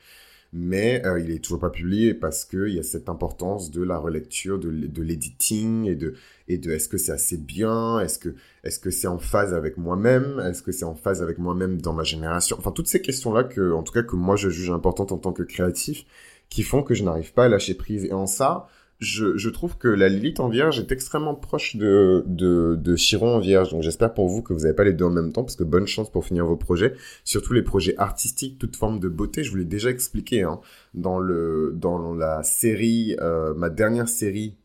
mais 0.53 1.05
euh, 1.07 1.21
il 1.21 1.31
est 1.31 1.39
toujours 1.39 1.61
pas 1.61 1.71
publié 1.71 2.13
parce 2.15 2.45
qu'il 2.45 2.69
y 2.71 2.79
a 2.79 2.83
cette 2.83 3.09
importance 3.09 3.71
de 3.71 3.83
la 3.83 3.99
relecture, 3.99 4.59
de, 4.59 4.69
l'editing 4.69 5.87
et 5.87 5.95
de, 5.95 6.15
et 6.49 6.59
de 6.59 6.73
est-ce 6.73 6.89
que 6.89 6.99
c'est 6.99 7.13
assez 7.13 7.37
bien, 7.37 8.01
est-ce 8.01 8.19
que 8.19 8.35
est-ce 8.65 8.79
que 8.79 8.91
c'est 8.91 9.07
en 9.07 9.19
phase 9.19 9.55
avec 9.55 9.77
moi-même, 9.77 10.41
est-ce 10.41 10.63
que 10.63 10.73
c'est 10.73 10.85
en 10.85 10.95
phase 10.95 11.23
avec 11.23 11.39
moi-même 11.39 11.81
dans 11.81 11.93
ma 11.93 12.05
génération, 12.05 12.57
enfin 12.59 12.73
toutes 12.73 12.89
ces 12.89 13.01
questions-là 13.01 13.45
que, 13.45 13.73
en 13.73 13.83
tout 13.83 13.93
cas 13.93 14.03
que 14.03 14.17
moi 14.17 14.37
je 14.37 14.51
juge 14.51 14.71
importantes 14.71 15.13
en 15.13 15.19
tant 15.19 15.33
que 15.33 15.43
créatif, 15.43 16.05
qui 16.51 16.65
font 16.65 16.83
que 16.83 16.95
je 16.95 17.05
n'arrive 17.05 17.33
pas 17.33 17.45
à 17.45 17.49
lâcher 17.49 17.75
prise. 17.75 18.05
Et 18.05 18.13
en 18.13 18.27
ça, 18.27 18.69
je, 19.01 19.49
trouve 19.49 19.79
que 19.79 19.89
la 19.89 20.11
Lilith 20.11 20.41
en 20.41 20.49
Vierge 20.49 20.79
est 20.79 20.93
extrêmement 20.93 21.35
proche 21.35 21.77
de, 21.77 22.23
de, 22.27 22.77
de 22.79 22.97
Chiron 22.97 23.37
en 23.37 23.39
Vierge. 23.39 23.71
Donc 23.71 23.83
j'espère 23.83 24.13
pour 24.13 24.29
vous 24.29 24.43
que 24.43 24.53
vous 24.53 24.61
n'avez 24.61 24.75
pas 24.75 24.85
les 24.85 24.93
deux 24.93 25.07
en 25.07 25.11
même 25.11 25.33
temps, 25.33 25.43
parce 25.43 25.57
que 25.57 25.65
bonne 25.65 25.87
chance 25.87 26.11
pour 26.11 26.27
finir 26.27 26.45
vos 26.45 26.57
projets, 26.57 26.93
surtout 27.25 27.55
les 27.55 27.63
projets 27.63 27.97
artistiques, 27.97 28.59
toute 28.59 28.77
forme 28.77 29.01
de 29.01 29.09
beauté. 29.09 29.43
Je 29.43 29.51
vous 29.51 29.57
l'ai 29.57 29.65
déjà 29.65 29.89
expliqué 29.89 30.43
hein, 30.43 30.61
dans 30.93 31.19
le 31.19 31.73
dans 31.75 32.15
la 32.15 32.43
série, 32.43 33.17
euh, 33.21 33.55
ma 33.55 33.71
dernière 33.71 34.09
série 34.09 34.57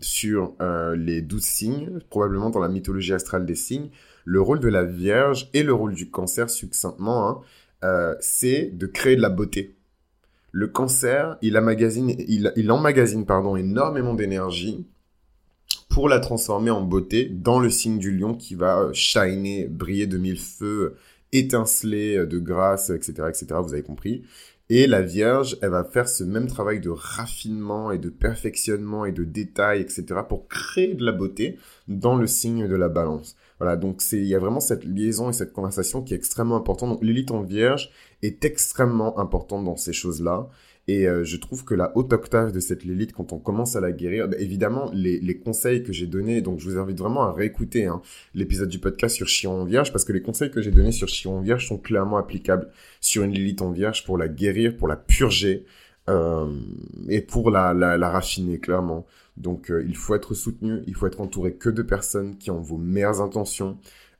sur 0.00 0.54
euh, 0.60 0.94
les 0.94 1.22
douze 1.22 1.44
signes, 1.44 1.98
probablement 2.10 2.50
dans 2.50 2.60
la 2.60 2.68
mythologie 2.68 3.14
astrale 3.14 3.46
des 3.46 3.54
signes. 3.54 3.90
Le 4.24 4.40
rôle 4.40 4.60
de 4.60 4.68
la 4.68 4.84
Vierge 4.84 5.48
et 5.54 5.62
le 5.62 5.72
rôle 5.72 5.94
du 5.94 6.10
Cancer 6.10 6.50
succinctement, 6.50 7.28
hein, 7.28 7.40
euh, 7.84 8.14
c'est 8.20 8.66
de 8.66 8.86
créer 8.86 9.16
de 9.16 9.22
la 9.22 9.30
beauté 9.30 9.76
le 10.52 10.68
cancer, 10.68 11.38
il, 11.40 11.56
emmagasine 11.56 13.26
pardon, 13.26 13.56
énormément 13.56 14.12
d'énergie 14.14 14.86
pour 15.88 16.08
la 16.10 16.20
transformer 16.20 16.70
en 16.70 16.82
beauté 16.82 17.24
dans 17.24 17.58
le 17.58 17.70
signe 17.70 17.98
du 17.98 18.16
lion 18.16 18.34
qui 18.34 18.54
va 18.54 18.80
euh, 18.80 18.92
shiner, 18.92 19.66
briller 19.68 20.06
de 20.06 20.18
mille 20.18 20.38
feux, 20.38 20.96
étinceler 21.32 22.18
euh, 22.18 22.26
de 22.26 22.38
grâce, 22.38 22.90
etc., 22.90 23.28
etc. 23.28 23.46
Vous 23.62 23.72
avez 23.72 23.82
compris. 23.82 24.24
Et 24.74 24.86
la 24.86 25.02
Vierge, 25.02 25.58
elle 25.60 25.68
va 25.68 25.84
faire 25.84 26.08
ce 26.08 26.24
même 26.24 26.46
travail 26.46 26.80
de 26.80 26.88
raffinement 26.88 27.92
et 27.92 27.98
de 27.98 28.08
perfectionnement 28.08 29.04
et 29.04 29.12
de 29.12 29.22
détail, 29.22 29.82
etc., 29.82 30.20
pour 30.26 30.48
créer 30.48 30.94
de 30.94 31.04
la 31.04 31.12
beauté 31.12 31.58
dans 31.88 32.16
le 32.16 32.26
signe 32.26 32.66
de 32.66 32.74
la 32.74 32.88
balance. 32.88 33.36
Voilà, 33.58 33.76
donc 33.76 34.02
il 34.12 34.24
y 34.24 34.34
a 34.34 34.38
vraiment 34.38 34.60
cette 34.60 34.84
liaison 34.84 35.28
et 35.28 35.34
cette 35.34 35.52
conversation 35.52 36.00
qui 36.00 36.14
est 36.14 36.16
extrêmement 36.16 36.56
importante. 36.56 36.88
Donc 36.88 37.04
l'élite 37.04 37.32
en 37.32 37.42
Vierge 37.42 37.90
est 38.22 38.46
extrêmement 38.46 39.18
importante 39.18 39.62
dans 39.62 39.76
ces 39.76 39.92
choses-là. 39.92 40.48
Et 40.88 41.06
euh, 41.06 41.22
je 41.22 41.36
trouve 41.36 41.64
que 41.64 41.74
la 41.74 41.96
haute 41.96 42.12
octave 42.12 42.50
de 42.50 42.58
cette 42.58 42.82
Lilith, 42.82 43.12
quand 43.12 43.32
on 43.32 43.38
commence 43.38 43.76
à 43.76 43.80
la 43.80 43.92
guérir, 43.92 44.26
bah, 44.26 44.36
évidemment, 44.40 44.90
les, 44.92 45.20
les, 45.20 45.38
conseils 45.38 45.84
que 45.84 45.92
j'ai 45.92 46.08
donnés, 46.08 46.40
donc 46.40 46.58
je 46.58 46.68
vous 46.68 46.76
invite 46.76 46.98
vraiment 46.98 47.22
à 47.22 47.32
réécouter 47.32 47.86
hein, 47.86 48.02
l'épisode 48.34 48.68
du 48.68 48.80
podcast 48.80 49.14
sur 49.14 49.28
Chiron 49.28 49.64
Vierge, 49.64 49.92
parce 49.92 50.04
que 50.04 50.12
les 50.12 50.22
conseils 50.22 50.50
que 50.50 50.60
j'ai 50.60 50.72
donnés 50.72 50.90
sur 50.90 51.06
Chiron 51.06 51.40
Vierge 51.40 51.68
sont 51.68 51.78
clairement 51.78 52.16
applicables 52.16 52.68
sur 53.00 53.22
une 53.22 53.30
Lilith 53.30 53.62
en 53.62 53.70
Vierge 53.70 54.04
pour 54.04 54.18
la 54.18 54.26
guérir, 54.26 54.76
pour 54.76 54.88
la 54.88 54.96
purger 54.96 55.66
euh, 56.10 56.52
et 57.08 57.20
pour 57.20 57.52
la, 57.52 57.74
la, 57.74 57.96
la, 57.96 58.10
raffiner, 58.10 58.58
clairement. 58.58 59.06
Donc 59.36 59.70
euh, 59.70 59.84
il 59.86 59.96
faut 59.96 60.14
être 60.16 60.34
soutenu, 60.34 60.82
il 60.86 60.94
faut 60.94 61.06
être 61.06 61.20
entouré 61.20 61.54
que 61.54 61.70
de 61.70 61.82
personnes 61.82 62.36
qui 62.38 62.50
ont 62.50 62.60
vos 62.60 62.76
meilleures 62.76 63.20
intentions, 63.20 63.78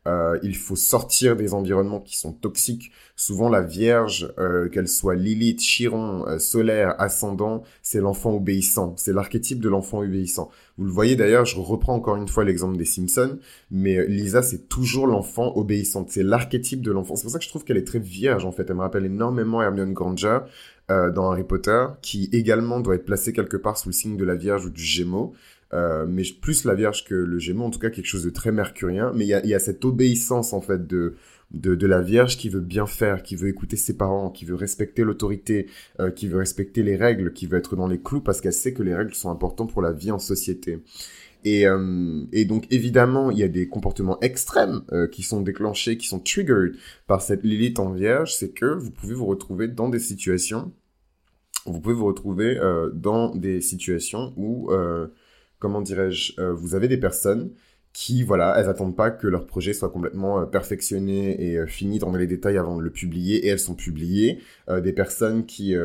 euh, 0.09 0.39
il 0.43 0.57
faut 0.57 0.75
sortir 0.75 1.37
des 1.37 1.55
environnements 1.55 2.01
qui 2.01 2.17
sont 2.17 2.33
toxiques. 2.33 2.91
Souvent, 3.15 3.49
la 3.49 3.63
Vierge, 3.63 4.33
euh, 4.39 4.69
qu'elle 4.69 4.89
soit 4.89 5.15
Lilith, 5.15 5.61
Chiron, 5.61 6.27
euh, 6.27 6.39
solaire, 6.39 6.97
ascendant, 7.01 7.63
c'est 7.83 8.01
l'enfant 8.01 8.35
obéissant. 8.35 8.95
C'est 8.97 9.13
l'archétype 9.13 9.61
de 9.61 9.69
l'enfant 9.69 10.01
obéissant. 10.01 10.51
Vous 10.77 10.85
le 10.85 10.91
voyez 10.91 11.15
d'ailleurs, 11.15 11.45
je 11.45 11.57
reprends 11.61 11.95
encore 11.95 12.17
une 12.17 12.27
fois 12.27 12.45
l'exemple 12.45 12.77
des 12.77 12.85
Simpsons, 12.85 13.39
mais 13.71 14.05
Lisa, 14.09 14.43
c'est 14.43 14.69
toujours 14.69 15.07
l'enfant 15.07 15.53
obéissant. 15.57 16.05
C'est 16.09 16.25
l'archétype 16.25 16.83
de 16.83 16.91
l'enfant. 16.91 17.15
C'est 17.15 17.23
pour 17.23 17.33
ça 17.33 17.39
que 17.39 17.45
je 17.45 17.51
trouve 17.51 17.65
qu'elle 17.65 17.77
est 17.77 17.87
très 17.87 18.01
vierge, 18.01 18.45
en 18.45 18.51
fait. 18.53 18.69
Elle 18.69 18.77
me 18.77 18.81
rappelle 18.81 19.07
énormément 19.07 19.63
Hermione 19.63 19.93
Granger 19.93 20.41
dans 20.89 21.31
Harry 21.31 21.45
Potter, 21.45 21.87
qui 22.03 22.29
également 22.33 22.81
doit 22.81 22.97
être 22.97 23.07
placée 23.07 23.33
quelque 23.33 23.57
part 23.57 23.79
sous 23.79 23.89
le 23.89 23.95
signe 23.95 24.19
de 24.19 24.25
la 24.27 24.35
Vierge 24.35 24.67
ou 24.67 24.71
du 24.71 24.83
Gémeaux. 24.83 25.33
Euh, 25.75 26.05
mais 26.07 26.23
plus 26.41 26.65
la 26.65 26.75
Vierge 26.75 27.05
que 27.05 27.15
le 27.15 27.39
Gémeaux, 27.39 27.65
en 27.65 27.71
tout 27.71 27.79
cas 27.79 27.89
quelque 27.89 28.07
chose 28.07 28.25
de 28.25 28.31
très 28.31 28.53
mercurien. 28.53 29.11
Mais 29.15 29.25
il 29.25 29.29
y 29.29 29.35
a, 29.35 29.45
y 29.45 29.55
a, 29.55 29.59
cette 29.59 29.85
obéissance 29.87 30.53
en 30.53 30.61
fait 30.61 30.87
de, 30.87 31.15
de, 31.53 31.75
de, 31.75 31.87
la 31.87 32.03
Vierge 32.03 32.37
qui 32.37 32.51
veut 32.51 32.61
bien 32.61 32.87
faire, 32.87 33.23
qui 33.23 33.37
veut 33.37 33.49
écouter 33.49 33.77
ses 33.77 33.97
parents, 33.97 34.29
qui 34.29 34.45
veut 34.45 34.55
respecter 34.55 35.03
l'autorité, 35.03 35.69
euh, 35.99 36.11
qui 36.11 36.29
veut 36.29 36.37
respecter 36.37 36.83
les 36.83 36.97
règles, 36.97 37.33
qui 37.33 37.47
veut 37.47 37.57
être 37.57 37.75
dans 37.75 37.87
les 37.87 37.99
clous 37.99 38.21
parce 38.21 38.43
qu'elle 38.43 38.53
sait 38.53 38.75
que 38.75 38.83
les 38.83 38.95
règles 38.95 39.15
sont 39.15 39.31
importantes 39.31 39.73
pour 39.73 39.81
la 39.81 39.93
vie 39.93 40.11
en 40.11 40.19
société. 40.19 40.83
Et, 41.45 41.67
euh, 41.67 42.23
et 42.33 42.45
donc 42.45 42.67
évidemment, 42.71 43.31
il 43.31 43.39
y 43.39 43.43
a 43.43 43.49
des 43.49 43.67
comportements 43.67 44.21
extrêmes 44.21 44.83
qui 45.11 45.23
sont 45.23 45.41
déclenchés, 45.41 45.97
qui 45.97 46.07
sont 46.07 46.21
triggered 46.21 46.77
par 47.07 47.23
cette 47.23 47.45
Lilith 47.45 47.81
en 47.81 47.93
Vierge, 47.93 48.37
c'est 48.37 48.51
que 48.51 48.67
vous 48.67 48.91
pouvez 48.91 49.15
vous 49.15 49.27
retrouver 49.27 49.69
dans 49.69 49.89
des 49.89 49.99
situations, 49.99 50.71
vous 51.65 51.81
pouvez 51.81 51.95
vous 51.95 52.07
retrouver 52.07 52.61
dans 52.93 53.35
des 53.35 53.61
situations 53.61 54.35
où 54.37 54.71
comment 55.63 55.81
dirais-je, 55.81 56.33
euh, 56.41 56.53
vous 56.53 56.75
avez 56.75 56.89
des 56.89 56.97
personnes 56.97 57.53
qui, 57.93 58.25
voilà, 58.25 58.57
elles 58.59 58.69
attendent 58.69 58.97
pas 58.97 59.13
que 59.13 59.29
leur 59.29 59.47
projet 59.47 59.73
soit 59.73 59.91
complètement 59.91 60.41
euh, 60.41 60.45
perfectionné 60.45 61.41
et 61.41 61.57
euh, 61.57 61.67
fini 61.67 62.01
dans 62.01 62.11
les 62.17 62.27
détails 62.27 62.59
avant 62.59 62.77
de 62.77 62.83
le 62.83 62.91
publier, 62.91 63.47
et 63.47 63.49
elles 63.49 63.61
sont 63.61 63.77
publiées. 63.77 64.41
des 64.83 64.93
personnes 64.93 65.47
qui, 65.47 65.77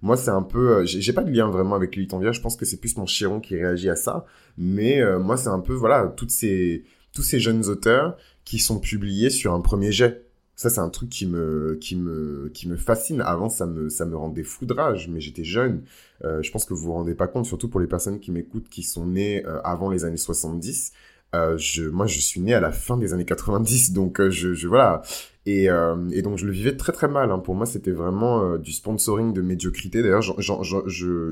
moi, 0.00 0.16
c'est 0.16 0.30
un 0.30 0.42
peu, 0.42 0.86
j'ai 0.86 1.12
pas 1.12 1.22
de 1.22 1.30
lien 1.30 1.50
vraiment 1.50 1.74
avec 1.74 1.96
l'élite 1.96 2.14
en 2.14 2.32
je 2.32 2.40
pense 2.40 2.56
que 2.56 2.64
c'est 2.64 2.78
plus 2.78 2.96
mon 2.96 3.04
chiron 3.04 3.40
qui 3.40 3.56
réagit 3.56 3.90
à 3.90 3.96
ça, 3.96 4.24
mais 4.56 5.02
moi, 5.18 5.36
c'est 5.36 5.50
un 5.50 5.60
peu, 5.60 5.74
voilà, 5.74 6.14
toutes 6.16 6.30
ces, 6.30 6.84
tous 7.12 7.22
ces 7.22 7.40
jeunes 7.40 7.66
auteurs 7.66 8.16
qui 8.44 8.58
sont 8.58 8.80
publiés 8.80 9.28
sur 9.28 9.52
un 9.52 9.60
premier 9.60 9.92
jet. 9.92 10.25
Ça, 10.56 10.70
c'est 10.70 10.80
un 10.80 10.88
truc 10.88 11.10
qui 11.10 11.26
me, 11.26 11.76
qui 11.78 11.96
me, 11.96 12.50
qui 12.54 12.66
me 12.66 12.76
fascine. 12.76 13.20
Avant, 13.20 13.50
ça 13.50 13.66
me, 13.66 13.90
ça 13.90 14.06
me 14.06 14.16
rendait 14.16 14.42
foudrage, 14.42 15.06
mais 15.08 15.20
j'étais 15.20 15.44
jeune. 15.44 15.82
Euh, 16.24 16.42
je 16.42 16.50
pense 16.50 16.64
que 16.64 16.72
vous 16.72 16.80
vous 16.80 16.92
rendez 16.94 17.14
pas 17.14 17.28
compte, 17.28 17.44
surtout 17.44 17.68
pour 17.68 17.78
les 17.78 17.86
personnes 17.86 18.20
qui 18.20 18.32
m'écoutent, 18.32 18.70
qui 18.70 18.82
sont 18.82 19.04
nées 19.04 19.44
euh, 19.44 19.60
avant 19.64 19.90
les 19.90 20.06
années 20.06 20.16
70. 20.16 20.92
Euh, 21.34 21.58
je, 21.58 21.84
moi, 21.84 22.06
je 22.06 22.20
suis 22.20 22.40
né 22.40 22.54
à 22.54 22.60
la 22.60 22.72
fin 22.72 22.96
des 22.96 23.12
années 23.12 23.26
90, 23.26 23.92
donc 23.92 24.18
euh, 24.18 24.30
je, 24.30 24.54
je, 24.54 24.66
voilà. 24.66 25.02
Et, 25.44 25.66
et, 25.66 26.22
donc 26.22 26.38
je 26.38 26.46
le 26.46 26.50
vivais 26.50 26.74
très 26.76 26.90
très 26.90 27.06
mal. 27.06 27.30
Hein. 27.30 27.38
Pour 27.38 27.54
moi, 27.54 27.66
c'était 27.66 27.92
vraiment 27.92 28.58
du 28.58 28.72
sponsoring 28.72 29.32
de 29.32 29.42
médiocrité. 29.42 30.02
D'ailleurs, 30.02 30.22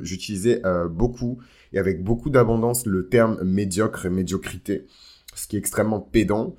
j'utilisais 0.05 0.63
beaucoup 0.89 1.39
et 1.73 1.81
avec 1.81 2.05
beaucoup 2.05 2.31
d'abondance 2.31 2.87
le 2.87 3.09
terme 3.09 3.43
médiocre 3.43 4.07
et 4.07 4.11
médiocrité, 4.11 4.87
ce 5.35 5.49
qui 5.49 5.57
est 5.57 5.59
extrêmement 5.59 5.99
pédant. 5.99 6.55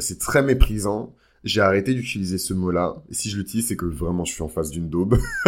c'est 0.00 0.18
très 0.18 0.42
méprisant 0.42 1.14
j'ai 1.44 1.60
arrêté 1.60 1.94
d'utiliser 1.94 2.38
ce 2.38 2.54
mot-là. 2.54 2.96
Si 3.10 3.30
je 3.30 3.38
l'utilise, 3.38 3.68
c'est 3.68 3.76
que 3.76 3.86
vraiment 3.86 4.24
je 4.24 4.32
suis 4.32 4.42
en 4.42 4.48
face 4.48 4.70
d'une 4.70 4.88
daube. 4.88 5.16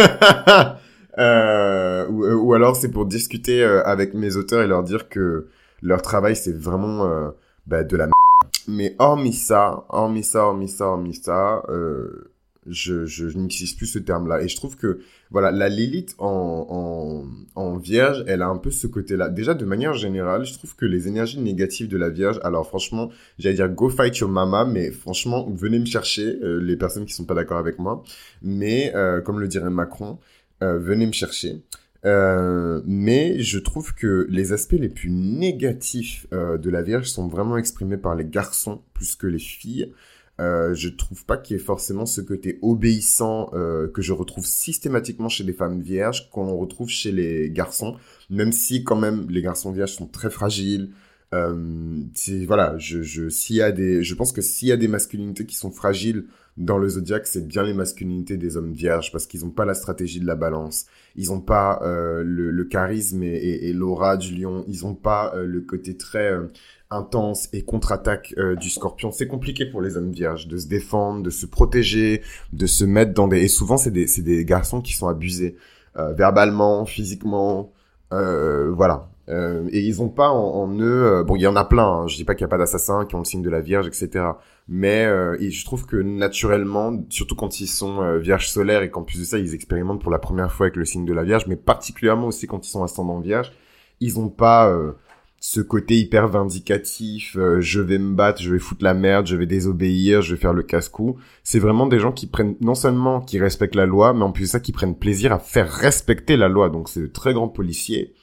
euh, 1.18 2.08
ou, 2.08 2.24
euh, 2.24 2.34
ou, 2.34 2.54
alors 2.54 2.76
c'est 2.76 2.90
pour 2.90 3.06
discuter 3.06 3.62
euh, 3.62 3.82
avec 3.84 4.14
mes 4.14 4.36
auteurs 4.36 4.62
et 4.62 4.66
leur 4.66 4.82
dire 4.82 5.08
que 5.08 5.48
leur 5.82 6.00
travail 6.00 6.36
c'est 6.36 6.56
vraiment 6.56 7.32
bah, 7.66 7.84
de 7.84 7.96
la 7.96 8.04
merde. 8.04 8.12
Mais 8.68 8.94
hormis 8.98 9.32
ça, 9.32 9.84
hormis 9.88 10.22
ça, 10.22 10.46
hormis 10.46 10.68
ça, 10.68 10.86
hormis 10.86 11.14
ça, 11.14 11.62
je 12.66 13.38
n'utilise 13.38 13.74
plus 13.74 13.86
ce 13.86 13.98
terme-là. 13.98 14.42
Et 14.42 14.48
je 14.48 14.56
trouve 14.56 14.76
que, 14.76 15.00
voilà, 15.32 15.50
la 15.50 15.68
Lilith 15.70 16.14
en, 16.18 17.24
en, 17.56 17.60
en 17.60 17.76
Vierge, 17.78 18.22
elle 18.28 18.42
a 18.42 18.48
un 18.48 18.58
peu 18.58 18.70
ce 18.70 18.86
côté-là. 18.86 19.30
Déjà, 19.30 19.54
de 19.54 19.64
manière 19.64 19.94
générale, 19.94 20.44
je 20.44 20.52
trouve 20.52 20.76
que 20.76 20.84
les 20.84 21.08
énergies 21.08 21.40
négatives 21.40 21.88
de 21.88 21.96
la 21.96 22.10
Vierge, 22.10 22.38
alors 22.44 22.68
franchement, 22.68 23.10
j'allais 23.38 23.56
dire 23.56 23.68
go 23.70 23.88
fight 23.88 24.16
your 24.18 24.28
mama, 24.28 24.66
mais 24.66 24.90
franchement, 24.90 25.48
venez 25.50 25.78
me 25.78 25.86
chercher, 25.86 26.38
euh, 26.42 26.60
les 26.60 26.76
personnes 26.76 27.06
qui 27.06 27.14
sont 27.14 27.24
pas 27.24 27.34
d'accord 27.34 27.56
avec 27.56 27.78
moi. 27.78 28.02
Mais, 28.42 28.92
euh, 28.94 29.22
comme 29.22 29.40
le 29.40 29.48
dirait 29.48 29.70
Macron, 29.70 30.18
euh, 30.62 30.78
venez 30.78 31.06
me 31.06 31.12
chercher. 31.12 31.62
mais 32.04 33.38
je 33.38 33.58
trouve 33.58 33.94
que 33.94 34.26
les 34.28 34.52
aspects 34.52 34.72
les 34.78 34.88
plus 34.88 35.10
négatifs 35.10 36.26
de 36.30 36.70
la 36.70 36.82
Vierge 36.82 37.06
sont 37.06 37.28
vraiment 37.28 37.56
exprimés 37.56 37.96
par 37.96 38.16
les 38.16 38.24
garçons 38.24 38.82
plus 38.92 39.14
que 39.16 39.26
les 39.26 39.38
filles. 39.38 39.92
Euh, 40.42 40.74
je 40.74 40.88
trouve 40.88 41.24
pas 41.24 41.36
qu'il 41.36 41.56
y 41.56 41.60
ait 41.60 41.62
forcément 41.62 42.04
ce 42.04 42.20
côté 42.20 42.58
obéissant 42.62 43.50
euh, 43.54 43.86
que 43.86 44.02
je 44.02 44.12
retrouve 44.12 44.44
systématiquement 44.44 45.28
chez 45.28 45.44
les 45.44 45.52
femmes 45.52 45.80
vierges 45.80 46.30
qu'on 46.30 46.56
retrouve 46.56 46.88
chez 46.88 47.12
les 47.12 47.48
garçons, 47.50 47.96
même 48.28 48.50
si 48.50 48.82
quand 48.82 48.96
même 48.96 49.26
les 49.30 49.40
garçons 49.40 49.70
vierges 49.70 49.92
sont 49.92 50.08
très 50.08 50.30
fragiles. 50.30 50.90
Euh, 51.32 52.02
voilà, 52.46 52.76
je, 52.76 53.52
y 53.54 53.62
a 53.62 53.70
des, 53.70 54.02
je 54.02 54.14
pense 54.14 54.32
que 54.32 54.42
s'il 54.42 54.68
y 54.68 54.72
a 54.72 54.76
des 54.76 54.88
masculinités 54.88 55.46
qui 55.46 55.54
sont 55.54 55.70
fragiles 55.70 56.26
dans 56.58 56.76
le 56.76 56.88
zodiaque, 56.88 57.26
c'est 57.26 57.46
bien 57.46 57.62
les 57.62 57.72
masculinités 57.72 58.36
des 58.36 58.56
hommes 58.58 58.72
vierges 58.72 59.12
parce 59.12 59.26
qu'ils 59.26 59.40
n'ont 59.40 59.50
pas 59.50 59.64
la 59.64 59.72
stratégie 59.72 60.20
de 60.20 60.26
la 60.26 60.34
balance, 60.34 60.86
ils 61.16 61.28
n'ont 61.28 61.40
pas 61.40 61.80
euh, 61.84 62.22
le, 62.24 62.64
charisme 62.64 63.22
et, 63.22 63.68
et, 63.68 63.72
l'aura 63.72 64.18
du 64.18 64.34
lion, 64.34 64.64
ils 64.68 64.82
n'ont 64.82 64.94
pas 64.94 65.34
le 65.36 65.60
côté 65.62 65.96
très 65.96 66.36
intense 66.92 67.48
et 67.52 67.62
contre-attaque 67.62 68.34
euh, 68.38 68.54
du 68.56 68.70
scorpion. 68.70 69.10
C'est 69.10 69.26
compliqué 69.26 69.66
pour 69.66 69.80
les 69.80 69.96
hommes 69.96 70.12
vierges 70.12 70.46
de 70.46 70.58
se 70.58 70.66
défendre, 70.66 71.22
de 71.22 71.30
se 71.30 71.46
protéger, 71.46 72.22
de 72.52 72.66
se 72.66 72.84
mettre 72.84 73.12
dans 73.12 73.28
des... 73.28 73.40
Et 73.40 73.48
souvent, 73.48 73.76
c'est 73.76 73.90
des, 73.90 74.06
c'est 74.06 74.22
des 74.22 74.44
garçons 74.44 74.80
qui 74.80 74.94
sont 74.94 75.08
abusés, 75.08 75.56
euh, 75.96 76.12
verbalement, 76.12 76.86
physiquement, 76.86 77.72
euh, 78.12 78.70
voilà. 78.72 79.08
Euh, 79.28 79.68
et 79.70 79.80
ils 79.80 80.02
ont 80.02 80.08
pas 80.08 80.30
en, 80.30 80.68
eux... 80.80 81.22
bon, 81.22 81.36
il 81.36 81.42
y 81.42 81.46
en 81.46 81.56
a 81.56 81.64
plein, 81.64 81.86
hein, 81.86 82.06
je 82.06 82.16
dis 82.16 82.24
pas 82.24 82.34
qu'il 82.34 82.42
y 82.42 82.44
a 82.44 82.48
pas 82.48 82.58
d'assassins 82.58 83.04
qui 83.04 83.14
ont 83.14 83.18
le 83.18 83.24
signe 83.24 83.42
de 83.42 83.50
la 83.50 83.60
Vierge, 83.60 83.86
etc. 83.86 84.24
Mais 84.68 85.04
je 85.38 85.64
trouve 85.64 85.86
que 85.86 85.96
naturellement, 85.96 87.04
surtout 87.08 87.34
quand 87.34 87.60
ils 87.60 87.66
sont 87.66 88.18
vierges 88.18 88.48
solaires 88.48 88.82
et 88.82 88.90
qu'en 88.90 89.02
plus 89.02 89.18
de 89.18 89.24
ça, 89.24 89.38
ils 89.38 89.54
expérimentent 89.54 90.00
pour 90.00 90.10
la 90.10 90.18
première 90.18 90.52
fois 90.52 90.66
avec 90.66 90.76
le 90.76 90.84
signe 90.84 91.04
de 91.04 91.12
la 91.12 91.24
Vierge, 91.24 91.46
mais 91.46 91.56
particulièrement 91.56 92.28
aussi 92.28 92.46
quand 92.46 92.66
ils 92.66 92.70
sont 92.70 92.82
ascendants 92.82 93.20
Vierge, 93.20 93.52
ils 94.00 94.18
ont 94.18 94.28
pas 94.28 94.72
ce 95.44 95.60
côté 95.60 95.98
hyper 95.98 96.28
vindicatif, 96.28 97.36
euh, 97.36 97.60
je 97.60 97.80
vais 97.80 97.98
me 97.98 98.14
battre, 98.14 98.40
je 98.40 98.52
vais 98.52 98.60
foutre 98.60 98.84
la 98.84 98.94
merde, 98.94 99.26
je 99.26 99.34
vais 99.34 99.44
désobéir, 99.44 100.22
je 100.22 100.36
vais 100.36 100.40
faire 100.40 100.52
le 100.52 100.62
casse-cou. 100.62 101.18
C'est 101.42 101.58
vraiment 101.58 101.88
des 101.88 101.98
gens 101.98 102.12
qui 102.12 102.28
prennent, 102.28 102.54
non 102.60 102.76
seulement 102.76 103.20
qui 103.20 103.40
respectent 103.40 103.74
la 103.74 103.84
loi, 103.84 104.12
mais 104.14 104.22
en 104.22 104.30
plus 104.30 104.44
de 104.44 104.48
ça, 104.50 104.60
qui 104.60 104.70
prennent 104.70 104.96
plaisir 104.96 105.32
à 105.32 105.40
faire 105.40 105.68
respecter 105.68 106.36
la 106.36 106.48
loi. 106.48 106.70
Donc 106.70 106.88
c'est 106.88 107.00
de 107.00 107.06
très 107.08 107.34
grands 107.34 107.48
policiers. 107.48 108.14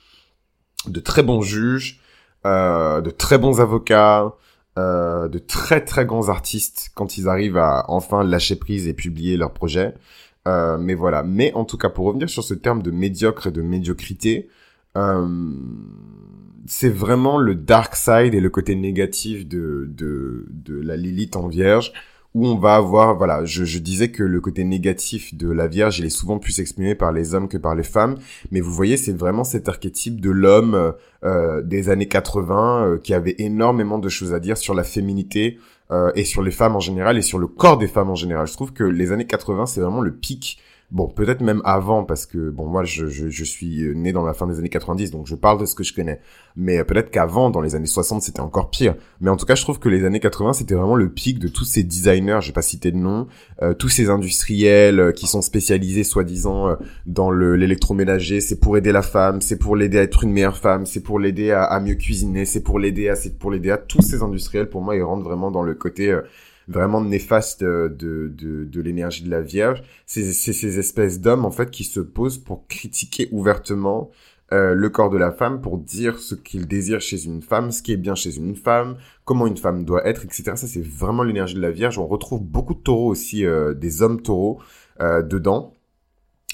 de 0.88 1.02
très 1.02 1.24
bons 1.24 1.42
juges, 1.42 2.00
euh, 2.46 3.02
de 3.02 3.10
très 3.10 3.38
bons 3.38 3.60
avocats, 3.60 4.36
euh, 4.78 5.28
de 5.28 5.40
très 5.40 5.84
très 5.84 6.06
grands 6.06 6.30
artistes 6.30 6.92
quand 6.96 7.18
ils 7.18 7.28
arrivent 7.28 7.58
à 7.58 7.84
enfin 7.90 8.24
lâcher 8.24 8.56
prise 8.56 8.88
et 8.88 8.94
publier 8.94 9.36
leur 9.36 9.52
projet. 9.54 9.94
Euh, 10.48 10.78
mais 10.78 10.94
voilà. 10.94 11.24
Mais 11.24 11.52
en 11.54 11.66
tout 11.66 11.78
cas, 11.78 11.90
pour 11.90 12.06
revenir 12.06 12.30
sur 12.30 12.46
ce 12.46 12.54
terme 12.54 12.82
de 12.82 12.92
médiocre 12.92 13.48
et 13.48 13.52
de 13.52 13.62
médiocrité, 13.62 14.48
euh, 14.98 15.28
c'est 16.66 16.90
vraiment 16.90 17.38
le 17.38 17.56
dark 17.56 17.96
side 17.96 18.34
et 18.34 18.40
le 18.40 18.50
côté 18.50 18.76
négatif 18.76 19.48
de, 19.48 19.88
de, 19.90 20.46
de 20.50 20.80
la 20.80 20.98
Lilith 20.98 21.36
en 21.36 21.48
vierge 21.48 21.94
où 22.36 22.46
on 22.46 22.58
va 22.58 22.76
avoir, 22.76 23.18
voilà, 23.18 23.44
je, 23.44 23.66
je, 23.66 23.80
disais 23.80 24.12
que 24.12 24.22
le 24.22 24.40
côté 24.40 24.64
négatif 24.64 25.34
de 25.34 25.50
la 25.50 25.68
Vierge, 25.68 26.00
il 26.00 26.06
est 26.06 26.10
souvent 26.10 26.38
plus 26.38 26.60
exprimé 26.60 26.94
par 26.94 27.12
les 27.12 27.34
hommes 27.34 27.48
que 27.48 27.58
par 27.58 27.74
les 27.74 27.84
femmes, 27.84 28.18
mais 28.52 28.62
vous 28.62 28.72
voyez, 28.72 28.98
c'est 28.98 29.18
vraiment 29.18 29.44
cet 29.44 29.68
archétype 29.68 30.22
de 30.22 30.30
l'homme 30.30 30.94
euh, 31.24 31.62
des 31.64 31.90
années 31.90 32.08
80 32.08 32.86
euh, 32.86 32.98
qui 33.00 33.14
avait 33.14 33.36
énormément 33.40 33.98
de 33.98 34.10
choses 34.10 34.34
à 34.34 34.40
dire 34.40 34.58
sur 34.58 34.76
la 34.76 34.84
féminité 34.84 35.58
euh, 35.92 36.12
et 36.16 36.24
sur 36.24 36.44
les 36.44 36.52
femmes 36.52 36.76
en 36.76 36.80
général 36.80 37.18
et 37.18 37.24
sur 37.24 37.40
le 37.40 37.48
corps 37.48 37.80
des 37.80 37.88
femmes 37.88 38.12
en 38.12 38.16
général. 38.16 38.46
Je 38.46 38.54
trouve 38.54 38.74
que 38.74 38.84
les 38.84 39.12
années 39.12 39.26
80, 39.26 39.66
c'est 39.66 39.82
vraiment 39.82 40.02
le 40.02 40.14
pic 40.14 40.60
Bon, 40.92 41.08
peut-être 41.08 41.42
même 41.42 41.62
avant, 41.66 42.04
parce 42.04 42.26
que, 42.26 42.50
bon, 42.50 42.66
moi, 42.66 42.84
je, 42.84 43.06
je, 43.06 43.30
je, 43.30 43.44
suis 43.44 43.92
né 43.96 44.12
dans 44.12 44.26
la 44.26 44.34
fin 44.34 44.48
des 44.48 44.58
années 44.58 44.70
90, 44.70 45.12
donc 45.12 45.28
je 45.28 45.36
parle 45.36 45.60
de 45.60 45.68
ce 45.68 45.76
que 45.76 45.84
je 45.84 45.94
connais. 45.94 46.20
Mais 46.56 46.84
peut-être 46.84 47.12
qu'avant, 47.12 47.52
dans 47.52 47.62
les 47.62 47.76
années 47.76 47.86
60, 47.86 48.24
c'était 48.24 48.40
encore 48.40 48.72
pire. 48.72 48.96
Mais 49.22 49.30
en 49.30 49.38
tout 49.38 49.46
cas, 49.46 49.54
je 49.54 49.62
trouve 49.62 49.78
que 49.78 49.88
les 49.88 50.04
années 50.04 50.20
80, 50.20 50.54
c'était 50.54 50.74
vraiment 50.74 50.96
le 50.96 51.10
pic 51.10 51.38
de 51.38 51.48
tous 51.48 51.64
ces 51.64 51.84
designers, 51.84 52.40
je 52.42 52.48
vais 52.48 52.54
pas 52.54 52.64
citer 52.64 52.92
de 52.92 52.98
nom, 52.98 53.28
euh, 53.62 53.76
tous 53.76 53.90
ces 53.90 54.10
industriels 54.10 55.00
euh, 55.00 55.12
qui 55.12 55.28
sont 55.28 55.44
spécialisés, 55.44 56.04
soi-disant, 56.04 56.70
euh, 56.70 56.76
dans 57.06 57.30
l'électroménager. 57.30 58.42
C'est 58.42 58.60
pour 58.60 58.76
aider 58.76 58.92
la 58.92 59.04
femme, 59.04 59.42
c'est 59.42 59.60
pour 59.60 59.76
l'aider 59.76 60.00
à 60.00 60.02
être 60.02 60.24
une 60.24 60.32
meilleure 60.32 60.58
femme, 60.58 60.88
c'est 60.88 61.04
pour 61.04 61.20
l'aider 61.20 61.52
à, 61.52 61.66
à, 61.66 61.80
mieux 61.80 61.96
cuisiner, 61.96 62.46
c'est 62.46 62.64
pour 62.64 62.80
l'aider 62.80 63.10
à, 63.10 63.16
c'est 63.16 63.38
pour 63.38 63.52
l'aider 63.52 63.70
à 63.70 63.78
tous 63.78 64.02
ces 64.02 64.24
industriels. 64.24 64.70
Pour 64.70 64.82
moi, 64.82 64.96
ils 64.96 65.04
rentrent 65.04 65.24
vraiment 65.24 65.52
dans 65.52 65.62
le 65.62 65.76
côté 65.76 66.20
vraiment 66.70 67.02
néfaste 67.02 67.64
de, 67.64 67.90
de, 67.90 68.64
de 68.64 68.82
l'énergie 68.82 69.24
de 69.24 69.30
la 69.30 69.42
Vierge. 69.42 69.84
C'est 70.06 70.32
ces 70.32 70.80
espèces 70.80 71.20
d'hommes, 71.20 71.46
en 71.46 71.52
fait, 71.52 71.72
qui 71.72 71.84
se 71.84 72.00
posent 72.00 72.38
pour 72.38 72.68
critiquer 72.68 73.28
ouvertement 73.32 74.12
euh, 74.52 74.74
le 74.74 74.90
corps 74.90 75.10
de 75.10 75.18
la 75.18 75.32
femme, 75.32 75.62
pour 75.62 75.78
dire 75.78 76.20
ce 76.20 76.36
qu'ils 76.36 76.68
désirent 76.68 77.02
chez 77.02 77.26
une 77.26 77.42
femme, 77.42 77.72
ce 77.72 77.82
qui 77.82 77.92
est 77.92 77.98
bien 77.98 78.16
chez 78.16 78.38
une 78.38 78.56
femme, 78.56 78.98
comment 79.26 79.46
une 79.46 79.58
femme 79.58 79.84
doit 79.84 80.08
être, 80.08 80.24
etc. 80.24 80.44
Ça, 80.56 80.68
c'est 80.68 80.84
vraiment 80.84 81.24
l'énergie 81.24 81.56
de 81.56 81.62
la 81.62 81.72
Vierge. 81.72 82.00
On 82.00 82.08
retrouve 82.08 82.42
beaucoup 82.42 82.74
de 82.74 82.80
taureaux 82.80 83.10
aussi, 83.10 83.46
euh, 83.46 83.74
des 83.74 84.02
hommes 84.02 84.22
taureaux 84.22 84.60
euh, 85.02 85.22
dedans, 85.22 85.76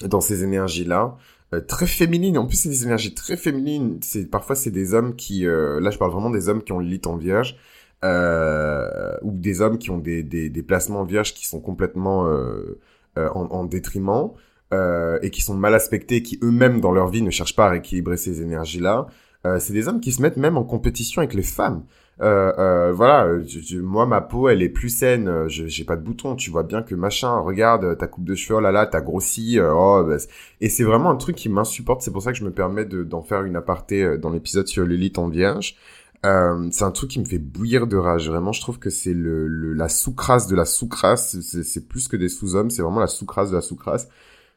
dans 0.02 0.20
ces 0.20 0.44
énergies-là. 0.44 1.16
Euh, 1.54 1.60
très 1.60 1.86
féminines. 1.86 2.38
En 2.38 2.46
plus, 2.46 2.56
c'est 2.56 2.68
des 2.68 2.84
énergies 2.84 3.14
très 3.14 3.36
féminines. 3.36 3.98
C'est 4.02 4.28
parfois 4.28 4.56
c'est 4.56 4.70
des 4.70 4.94
hommes 4.94 5.14
qui, 5.14 5.46
euh, 5.46 5.80
là, 5.80 5.90
je 5.90 5.98
parle 5.98 6.10
vraiment 6.10 6.30
des 6.30 6.48
hommes 6.48 6.62
qui 6.62 6.72
ont 6.72 6.80
le 6.80 6.98
en 7.06 7.16
Vierge, 7.16 7.56
euh, 8.04 9.16
ou 9.22 9.32
des 9.32 9.60
hommes 9.60 9.78
qui 9.78 9.90
ont 9.90 9.98
des, 9.98 10.22
des, 10.22 10.50
des, 10.50 10.62
placements 10.62 11.04
vierges 11.04 11.34
qui 11.34 11.46
sont 11.46 11.60
complètement 11.60 12.26
euh, 12.26 12.78
euh 13.16 13.28
en, 13.30 13.46
en, 13.46 13.64
détriment 13.64 14.30
euh, 14.74 15.18
et 15.22 15.30
qui 15.30 15.42
sont 15.42 15.54
mal 15.54 15.74
aspectés, 15.74 16.22
qui 16.22 16.40
eux-mêmes 16.42 16.80
dans 16.80 16.90
leur 16.90 17.08
vie 17.08 17.22
ne 17.22 17.30
cherchent 17.30 17.54
pas 17.54 17.66
à 17.66 17.70
rééquilibrer 17.70 18.16
ces 18.16 18.42
énergies-là. 18.42 19.06
Euh, 19.46 19.60
c'est 19.60 19.72
des 19.72 19.86
hommes 19.86 20.00
qui 20.00 20.10
se 20.10 20.20
mettent 20.20 20.36
même 20.38 20.56
en 20.56 20.64
compétition 20.64 21.20
avec 21.20 21.34
les 21.34 21.44
femmes. 21.44 21.84
Euh, 22.20 22.92
voilà, 22.92 23.28
moi 23.74 24.06
ma 24.06 24.22
peau 24.22 24.48
elle 24.48 24.62
est 24.62 24.70
plus 24.70 24.88
saine, 24.88 25.46
j'ai 25.48 25.84
pas 25.84 25.96
de 25.96 26.02
boutons, 26.02 26.34
tu 26.34 26.50
vois 26.50 26.62
bien 26.62 26.82
que 26.82 26.94
machin, 26.94 27.38
regarde 27.38 27.96
ta 27.98 28.06
coupe 28.06 28.24
de 28.24 28.34
cheveux, 28.34 28.56
oh 28.56 28.60
là 28.60 28.72
là, 28.72 28.86
t'as 28.86 29.02
grossi, 29.02 29.58
oh, 29.60 30.02
bah, 30.02 30.16
et 30.62 30.70
c'est 30.70 30.82
vraiment 30.82 31.10
un 31.10 31.16
truc 31.16 31.36
qui 31.36 31.50
m'insupporte, 31.50 32.00
c'est 32.00 32.10
pour 32.10 32.22
ça 32.22 32.32
que 32.32 32.38
je 32.38 32.44
me 32.44 32.50
permets 32.50 32.86
d'en 32.86 33.22
faire 33.22 33.42
une 33.44 33.54
aparté 33.54 34.16
dans 34.16 34.30
l'épisode 34.30 34.66
sur 34.66 34.86
l'élite 34.86 35.18
en 35.18 35.28
vierge, 35.28 35.76
euh, 36.24 36.68
c'est 36.70 36.84
un 36.84 36.90
truc 36.90 37.10
qui 37.10 37.20
me 37.20 37.24
fait 37.24 37.38
bouillir 37.38 37.86
de 37.86 37.96
rage. 37.96 38.28
Vraiment, 38.28 38.52
je 38.52 38.60
trouve 38.60 38.78
que 38.78 38.90
c'est 38.90 39.14
le, 39.14 39.46
la 39.74 39.88
sous-crasse 39.88 40.46
de 40.46 40.56
la 40.56 40.64
sous-crasse. 40.64 41.40
C'est 41.40 41.88
plus 41.88 42.08
que 42.08 42.16
des 42.16 42.28
sous-hommes, 42.28 42.70
c'est 42.70 42.82
vraiment 42.82 43.00
la 43.00 43.06
sous-crasse 43.06 43.50
de 43.50 43.56
la 43.56 43.62
sous-crasse. 43.62 44.08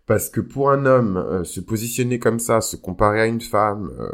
Parce 0.05 0.29
que 0.29 0.41
pour 0.41 0.71
un 0.71 0.85
homme, 0.85 1.17
euh, 1.17 1.43
se 1.43 1.59
positionner 1.59 2.17
comme 2.17 2.39
ça, 2.39 2.61
se 2.61 2.75
comparer 2.75 3.21
à 3.21 3.25
une 3.27 3.41
femme, 3.41 3.91
euh, 3.99 4.09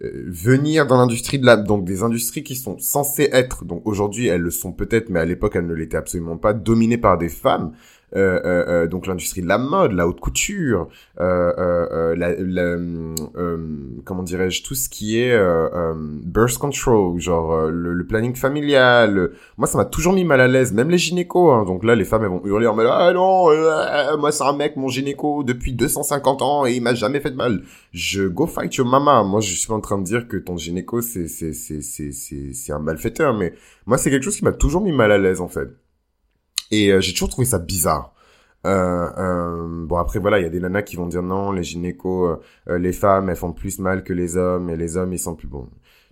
venir 0.00 0.86
dans 0.86 0.96
l'industrie 0.96 1.38
de 1.38 1.46
la... 1.46 1.56
Donc 1.56 1.84
des 1.84 2.02
industries 2.02 2.44
qui 2.44 2.56
sont 2.56 2.78
censées 2.78 3.28
être, 3.32 3.64
donc 3.64 3.82
aujourd'hui 3.84 4.28
elles 4.28 4.40
le 4.40 4.50
sont 4.50 4.72
peut-être, 4.72 5.10
mais 5.10 5.20
à 5.20 5.24
l'époque 5.24 5.56
elles 5.56 5.66
ne 5.66 5.74
l'étaient 5.74 5.96
absolument 5.96 6.36
pas, 6.36 6.52
dominées 6.52 6.98
par 6.98 7.18
des 7.18 7.28
femmes. 7.28 7.72
Euh, 8.16 8.40
euh, 8.44 8.64
euh, 8.68 8.86
donc 8.88 9.06
l'industrie 9.06 9.40
de 9.40 9.46
la 9.46 9.58
mode, 9.58 9.92
la 9.92 10.08
haute 10.08 10.20
couture, 10.20 10.88
la, 11.16 12.14
la 12.16 12.76
comment 14.04 14.22
dirais-je, 14.22 14.62
tout 14.64 14.74
ce 14.74 14.88
qui 14.88 15.18
est 15.18 15.38
birth 16.24 16.58
control, 16.58 17.20
genre 17.20 17.66
le, 17.70 18.04
planning 18.06 18.34
familial. 18.34 19.30
Moi, 19.56 19.66
ça 19.66 19.78
m'a 19.78 19.84
toujours 19.84 20.12
mis 20.12 20.24
mal 20.24 20.40
à 20.40 20.48
l'aise, 20.48 20.72
même 20.72 20.90
les 20.90 20.98
gynécos. 20.98 21.52
Hein. 21.52 21.64
Donc 21.64 21.84
là, 21.84 21.94
les 21.94 22.04
femmes 22.04 22.22
elles 22.24 22.30
vont 22.30 22.42
hurler 22.44 22.66
en 22.66 22.74
mode 22.74 22.88
ah 22.90 23.12
non, 23.12 23.46
moi 24.18 24.32
c'est 24.32 24.44
un 24.44 24.52
mec, 24.52 24.76
mon 24.76 24.88
gynéco 24.88 25.44
depuis 25.44 25.72
250 25.72 26.42
ans 26.42 26.66
et 26.66 26.72
il 26.74 26.82
m'a 26.82 26.94
jamais 26.94 27.20
fait 27.20 27.30
de 27.30 27.36
mal. 27.36 27.62
Je 27.92 28.26
go 28.26 28.46
fight 28.46 28.74
your 28.74 28.86
mama. 28.86 29.22
Moi, 29.22 29.40
je 29.40 29.54
suis 29.54 29.68
pas 29.68 29.74
en 29.74 29.80
train 29.80 29.98
de 29.98 30.04
dire 30.04 30.26
que 30.26 30.36
ton 30.36 30.56
gynéco 30.56 31.00
c'est 31.00 31.28
c'est 31.28 31.52
c'est 31.52 31.82
c'est 31.82 32.12
c'est 32.12 32.72
un 32.72 32.78
malfaiteur, 32.78 33.34
mais 33.34 33.52
moi 33.86 33.98
c'est 33.98 34.10
quelque 34.10 34.24
chose 34.24 34.36
qui 34.36 34.44
m'a 34.44 34.52
toujours 34.52 34.80
mis 34.82 34.92
mal 34.92 35.12
à 35.12 35.18
l'aise 35.18 35.40
en 35.40 35.48
fait. 35.48 35.68
Et 36.70 36.92
euh, 36.92 37.00
j'ai 37.00 37.12
toujours 37.12 37.28
trouvé 37.28 37.46
ça 37.46 37.58
bizarre. 37.58 38.14
Euh, 38.66 39.08
euh, 39.16 39.86
bon 39.86 39.96
après 39.96 40.18
voilà, 40.18 40.38
il 40.38 40.42
y 40.42 40.46
a 40.46 40.50
des 40.50 40.60
nanas 40.60 40.82
qui 40.82 40.96
vont 40.96 41.06
dire 41.06 41.22
non, 41.22 41.50
les 41.52 41.62
gynécos, 41.62 42.38
euh, 42.68 42.78
les 42.78 42.92
femmes, 42.92 43.30
elles 43.30 43.36
font 43.36 43.52
plus 43.52 43.78
mal 43.78 44.04
que 44.04 44.12
les 44.12 44.36
hommes 44.36 44.68
et 44.68 44.76
les 44.76 44.96
hommes 44.96 45.12
ils 45.12 45.18
sont 45.18 45.34
plus 45.34 45.48
bons. 45.48 45.68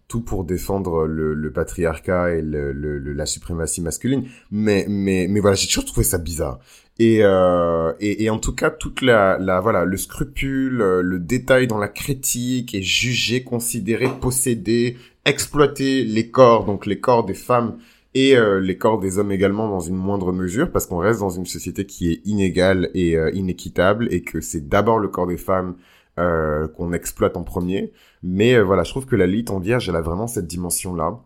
Tout 0.08 0.22
pour 0.22 0.44
défendre 0.44 1.06
le, 1.06 1.34
le 1.34 1.52
patriarcat 1.52 2.30
et 2.30 2.40
le, 2.40 2.72
le, 2.72 2.98
la 3.12 3.26
suprématie 3.26 3.82
masculine. 3.82 4.26
Mais 4.50 4.86
mais 4.88 5.26
mais 5.28 5.40
voilà, 5.40 5.56
j'ai 5.56 5.66
toujours 5.66 5.84
trouvé 5.84 6.04
ça 6.04 6.16
bizarre. 6.16 6.58
Et, 7.00 7.20
euh, 7.22 7.92
et, 8.00 8.24
et, 8.24 8.30
en 8.30 8.38
tout 8.38 8.54
cas, 8.56 8.70
toute 8.70 9.02
la, 9.02 9.38
la 9.38 9.60
voilà, 9.60 9.84
le 9.84 9.96
scrupule, 9.96 10.78
le 10.78 11.18
détail 11.20 11.68
dans 11.68 11.78
la 11.78 11.86
critique 11.86 12.74
et 12.74 12.82
juger, 12.82 13.44
considérer, 13.44 14.08
posséder, 14.20 14.96
exploiter 15.24 16.02
les 16.02 16.30
corps, 16.30 16.64
donc 16.64 16.86
les 16.86 16.98
corps 16.98 17.24
des 17.24 17.34
femmes 17.34 17.78
et 18.14 18.36
euh, 18.36 18.60
les 18.60 18.78
corps 18.78 18.98
des 18.98 19.18
hommes 19.18 19.32
également 19.32 19.68
dans 19.68 19.80
une 19.80 19.96
moindre 19.96 20.32
mesure 20.32 20.72
parce 20.72 20.86
qu'on 20.86 20.98
reste 20.98 21.20
dans 21.20 21.30
une 21.30 21.46
société 21.46 21.84
qui 21.84 22.10
est 22.10 22.20
inégale 22.26 22.90
et 22.94 23.16
euh, 23.16 23.30
inéquitable 23.32 24.08
et 24.10 24.22
que 24.22 24.40
c'est 24.40 24.68
d'abord 24.68 24.98
le 24.98 25.08
corps 25.08 25.26
des 25.26 25.36
femmes 25.36 25.76
euh, 26.18 26.68
qu'on 26.68 26.92
exploite 26.92 27.36
en 27.36 27.44
premier. 27.44 27.92
Mais 28.22 28.60
voilà, 28.60 28.82
je 28.82 28.90
trouve 28.90 29.06
que 29.06 29.16
la 29.16 29.26
lite 29.26 29.50
en 29.50 29.60
vierge, 29.60 29.88
elle 29.88 29.96
a 29.96 30.00
vraiment 30.00 30.26
cette 30.26 30.46
dimension-là. 30.46 31.20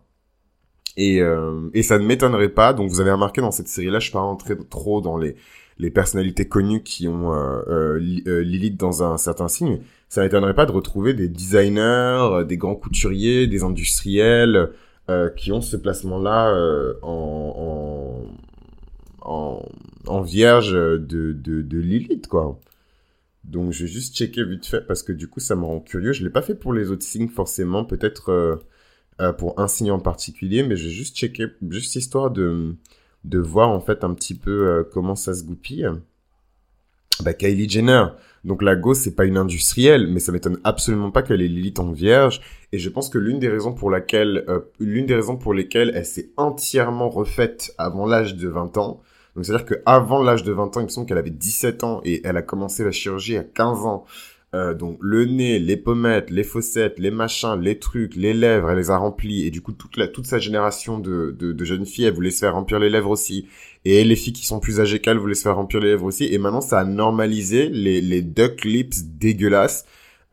Et, 0.95 1.21
et 1.73 1.81
ça 1.81 1.97
ne 1.97 2.05
m'étonnerait 2.05 2.49
pas. 2.49 2.71
Donc 2.71 2.87
vous 2.91 3.01
avez 3.01 3.09
remarqué 3.09 3.41
dans 3.41 3.49
cette 3.49 3.67
série-là, 3.67 3.97
je 3.97 4.03
suis 4.03 4.13
pas 4.13 4.19
rentré 4.19 4.55
trop 4.69 5.01
dans 5.01 5.17
les 5.17 5.35
les 5.79 5.89
personnalités 5.89 6.47
connues 6.47 6.83
qui 6.83 7.07
ont 7.07 7.33
euh, 7.33 7.97
Lilith 7.97 8.79
dans 8.79 9.03
un 9.03 9.17
certain 9.17 9.47
signe. 9.47 9.79
Ça 10.09 10.21
m'étonnerait 10.21 10.53
pas 10.53 10.65
de 10.65 10.71
retrouver 10.71 11.13
des 11.13 11.27
designers, 11.27 12.43
des 12.47 12.57
grands 12.57 12.75
couturiers, 12.75 13.47
des 13.47 13.63
industriels, 13.63 14.69
euh, 15.09 15.29
qui 15.29 15.51
ont 15.51 15.61
ce 15.61 15.75
placement-là 15.75 16.53
euh, 16.53 16.93
en, 17.01 18.25
en, 19.21 19.65
en, 20.07 20.21
vierge 20.21 20.73
de, 20.73 20.97
de, 21.33 21.61
de 21.61 21.77
Lilith, 21.77 22.27
quoi. 22.27 22.59
Donc, 23.43 23.71
je 23.73 23.83
vais 23.83 23.91
juste 23.91 24.15
checker 24.15 24.45
vite 24.45 24.65
fait 24.65 24.81
parce 24.81 25.03
que 25.03 25.11
du 25.11 25.27
coup, 25.27 25.39
ça 25.39 25.55
me 25.55 25.65
rend 25.65 25.81
curieux. 25.81 26.13
Je 26.13 26.23
l'ai 26.23 26.29
pas 26.29 26.41
fait 26.41 26.55
pour 26.55 26.73
les 26.73 26.91
autres 26.91 27.03
signes, 27.03 27.27
forcément. 27.29 27.83
Peut-être 27.85 28.29
euh, 29.21 29.33
pour 29.33 29.59
un 29.59 29.67
signe 29.67 29.91
en 29.91 29.99
particulier, 29.99 30.63
mais 30.63 30.75
je 30.77 30.85
vais 30.85 30.93
juste 30.93 31.17
checker, 31.17 31.47
juste 31.69 31.95
histoire 31.95 32.31
de, 32.31 32.75
de 33.25 33.39
voir 33.39 33.69
en 33.69 33.81
fait 33.81 34.03
un 34.03 34.13
petit 34.13 34.35
peu 34.35 34.87
comment 34.93 35.15
ça 35.15 35.33
se 35.33 35.43
goupille. 35.43 35.89
Bah, 37.21 37.33
Kylie 37.33 37.69
Jenner, 37.69 38.05
donc 38.43 38.61
la 38.61 38.75
Go, 38.75 38.93
c'est 38.93 39.15
pas 39.15 39.25
une 39.25 39.37
industrielle, 39.37 40.07
mais 40.07 40.19
ça 40.19 40.31
m'étonne 40.31 40.59
absolument 40.63 41.11
pas 41.11 41.21
qu'elle 41.21 41.41
ait 41.41 41.47
Lilith 41.47 41.79
en 41.79 41.91
vierge. 41.91 42.41
Et 42.71 42.79
je 42.79 42.89
pense 42.89 43.09
que 43.09 43.17
l'une 43.17 43.39
des 43.39 43.49
raisons 43.49 43.73
pour 43.73 43.89
laquelle, 43.89 44.43
euh, 44.49 44.59
l'une 44.79 45.05
des 45.05 45.15
raisons 45.15 45.37
pour 45.37 45.53
lesquelles 45.53 45.91
elle 45.95 46.05
s'est 46.05 46.29
entièrement 46.35 47.09
refaite 47.09 47.73
avant 47.77 48.05
l'âge 48.05 48.35
de 48.35 48.47
20 48.49 48.77
ans. 48.77 49.01
Donc 49.35 49.45
c'est-à-dire 49.45 49.65
qu'avant 49.65 50.21
l'âge 50.21 50.43
de 50.43 50.51
20 50.51 50.77
ans, 50.77 50.79
il 50.81 50.83
me 50.83 50.89
semble 50.89 51.07
qu'elle 51.07 51.17
avait 51.17 51.29
17 51.29 51.83
ans 51.83 52.01
et 52.03 52.21
elle 52.25 52.37
a 52.37 52.41
commencé 52.41 52.83
la 52.83 52.91
chirurgie 52.91 53.37
à 53.37 53.43
15 53.43 53.85
ans. 53.85 54.05
Euh, 54.53 54.73
donc 54.75 54.99
le 55.01 55.25
nez, 55.25 55.57
les 55.57 55.77
pommettes, 55.77 56.29
les 56.29 56.43
fossettes, 56.43 56.99
les 56.99 57.09
machins, 57.09 57.59
les 57.59 57.79
trucs, 57.79 58.15
les 58.15 58.33
lèvres, 58.35 58.69
elle 58.69 58.77
les 58.77 58.91
a 58.91 58.97
remplis 58.97 59.47
et 59.47 59.51
du 59.51 59.61
coup 59.61 59.71
toute 59.71 59.97
la 59.97 60.07
toute 60.07 60.27
sa 60.27 60.37
génération 60.37 60.99
de, 60.99 61.35
de, 61.37 61.53
de 61.53 61.65
jeunes 61.65 61.87
filles, 61.87 62.05
elle 62.05 62.13
voulait 62.13 62.29
se 62.29 62.39
faire 62.39 62.53
remplir 62.53 62.77
les 62.79 62.91
lèvres 62.91 63.09
aussi 63.09 63.47
et 63.83 64.03
les 64.03 64.15
filles 64.15 64.33
qui 64.33 64.45
sont 64.45 64.59
plus 64.59 64.79
âgées 64.79 64.99
qu'elle 64.99 65.17
voulaient 65.17 65.33
se 65.33 65.41
faire 65.41 65.55
remplir 65.55 65.81
les 65.81 65.89
lèvres 65.89 66.05
aussi 66.05 66.25
et 66.25 66.37
maintenant 66.37 66.61
ça 66.61 66.79
a 66.79 66.83
normalisé 66.83 67.67
les 67.69 67.99
les 68.01 68.21
duck 68.21 68.63
lips 68.63 69.03
dégueulasses. 69.17 69.85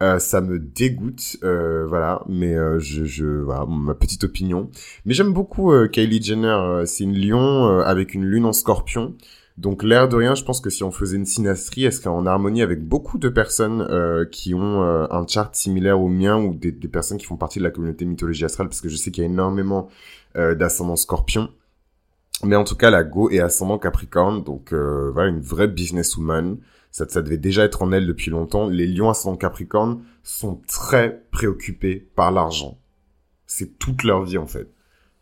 Euh, 0.02 0.18
ça 0.18 0.40
me 0.40 0.58
dégoûte, 0.58 1.36
euh, 1.44 1.84
voilà, 1.86 2.22
mais 2.26 2.54
euh, 2.54 2.78
je, 2.78 3.04
je, 3.04 3.26
voilà, 3.26 3.66
ma 3.66 3.92
petite 3.94 4.24
opinion. 4.24 4.70
Mais 5.04 5.12
j'aime 5.12 5.34
beaucoup 5.34 5.72
Kylie 5.92 6.22
Jenner. 6.22 6.84
c'est 6.86 7.04
une 7.04 7.18
lion 7.18 7.80
avec 7.80 8.14
une 8.14 8.24
lune 8.24 8.46
en 8.46 8.54
scorpion. 8.54 9.14
Donc 9.60 9.82
l'air 9.82 10.08
de 10.08 10.16
rien, 10.16 10.34
je 10.34 10.42
pense 10.42 10.58
que 10.58 10.70
si 10.70 10.82
on 10.84 10.90
faisait 10.90 11.18
une 11.18 11.26
synastrie, 11.26 11.84
elle 11.84 11.92
serait 11.92 12.08
en 12.08 12.24
harmonie 12.24 12.62
avec 12.62 12.82
beaucoup 12.82 13.18
de 13.18 13.28
personnes 13.28 13.86
euh, 13.90 14.24
qui 14.24 14.54
ont 14.54 14.82
euh, 14.82 15.06
un 15.10 15.26
chart 15.26 15.54
similaire 15.54 16.00
au 16.00 16.08
mien 16.08 16.38
ou 16.38 16.54
des, 16.54 16.72
personnes 16.72 17.18
qui 17.18 17.26
font 17.26 17.36
partie 17.36 17.58
de 17.58 17.64
la 17.64 17.70
communauté 17.70 18.06
mythologie 18.06 18.46
astrale, 18.46 18.68
parce 18.68 18.80
que 18.80 18.88
je 18.88 18.96
sais 18.96 19.10
qu'il 19.10 19.22
y 19.22 19.26
a 19.26 19.28
énormément 19.28 19.90
euh, 20.36 20.54
d'ascendants 20.54 20.96
scorpions. 20.96 21.50
Mais 22.42 22.56
en 22.56 22.64
tout 22.64 22.74
cas, 22.74 22.88
la 22.88 23.04
Go 23.04 23.28
est 23.28 23.40
ascendant 23.40 23.78
Capricorne, 23.78 24.42
donc 24.44 24.72
voilà, 24.72 25.28
une 25.28 25.42
vraie 25.42 25.68
businesswoman. 25.68 26.56
Ça, 26.90 27.06
ça 27.06 27.20
devait 27.20 27.36
déjà 27.36 27.64
être 27.64 27.82
en 27.82 27.92
elle 27.92 28.06
depuis 28.06 28.30
longtemps. 28.30 28.66
Les 28.66 28.86
lions 28.86 29.10
ascendant 29.10 29.36
Capricorne 29.36 30.02
sont 30.22 30.62
très 30.66 31.22
préoccupés 31.32 32.08
par 32.16 32.32
l'argent. 32.32 32.78
C'est 33.46 33.78
toute 33.78 34.04
leur 34.04 34.22
vie 34.22 34.38
en 34.38 34.46
fait. 34.46 34.72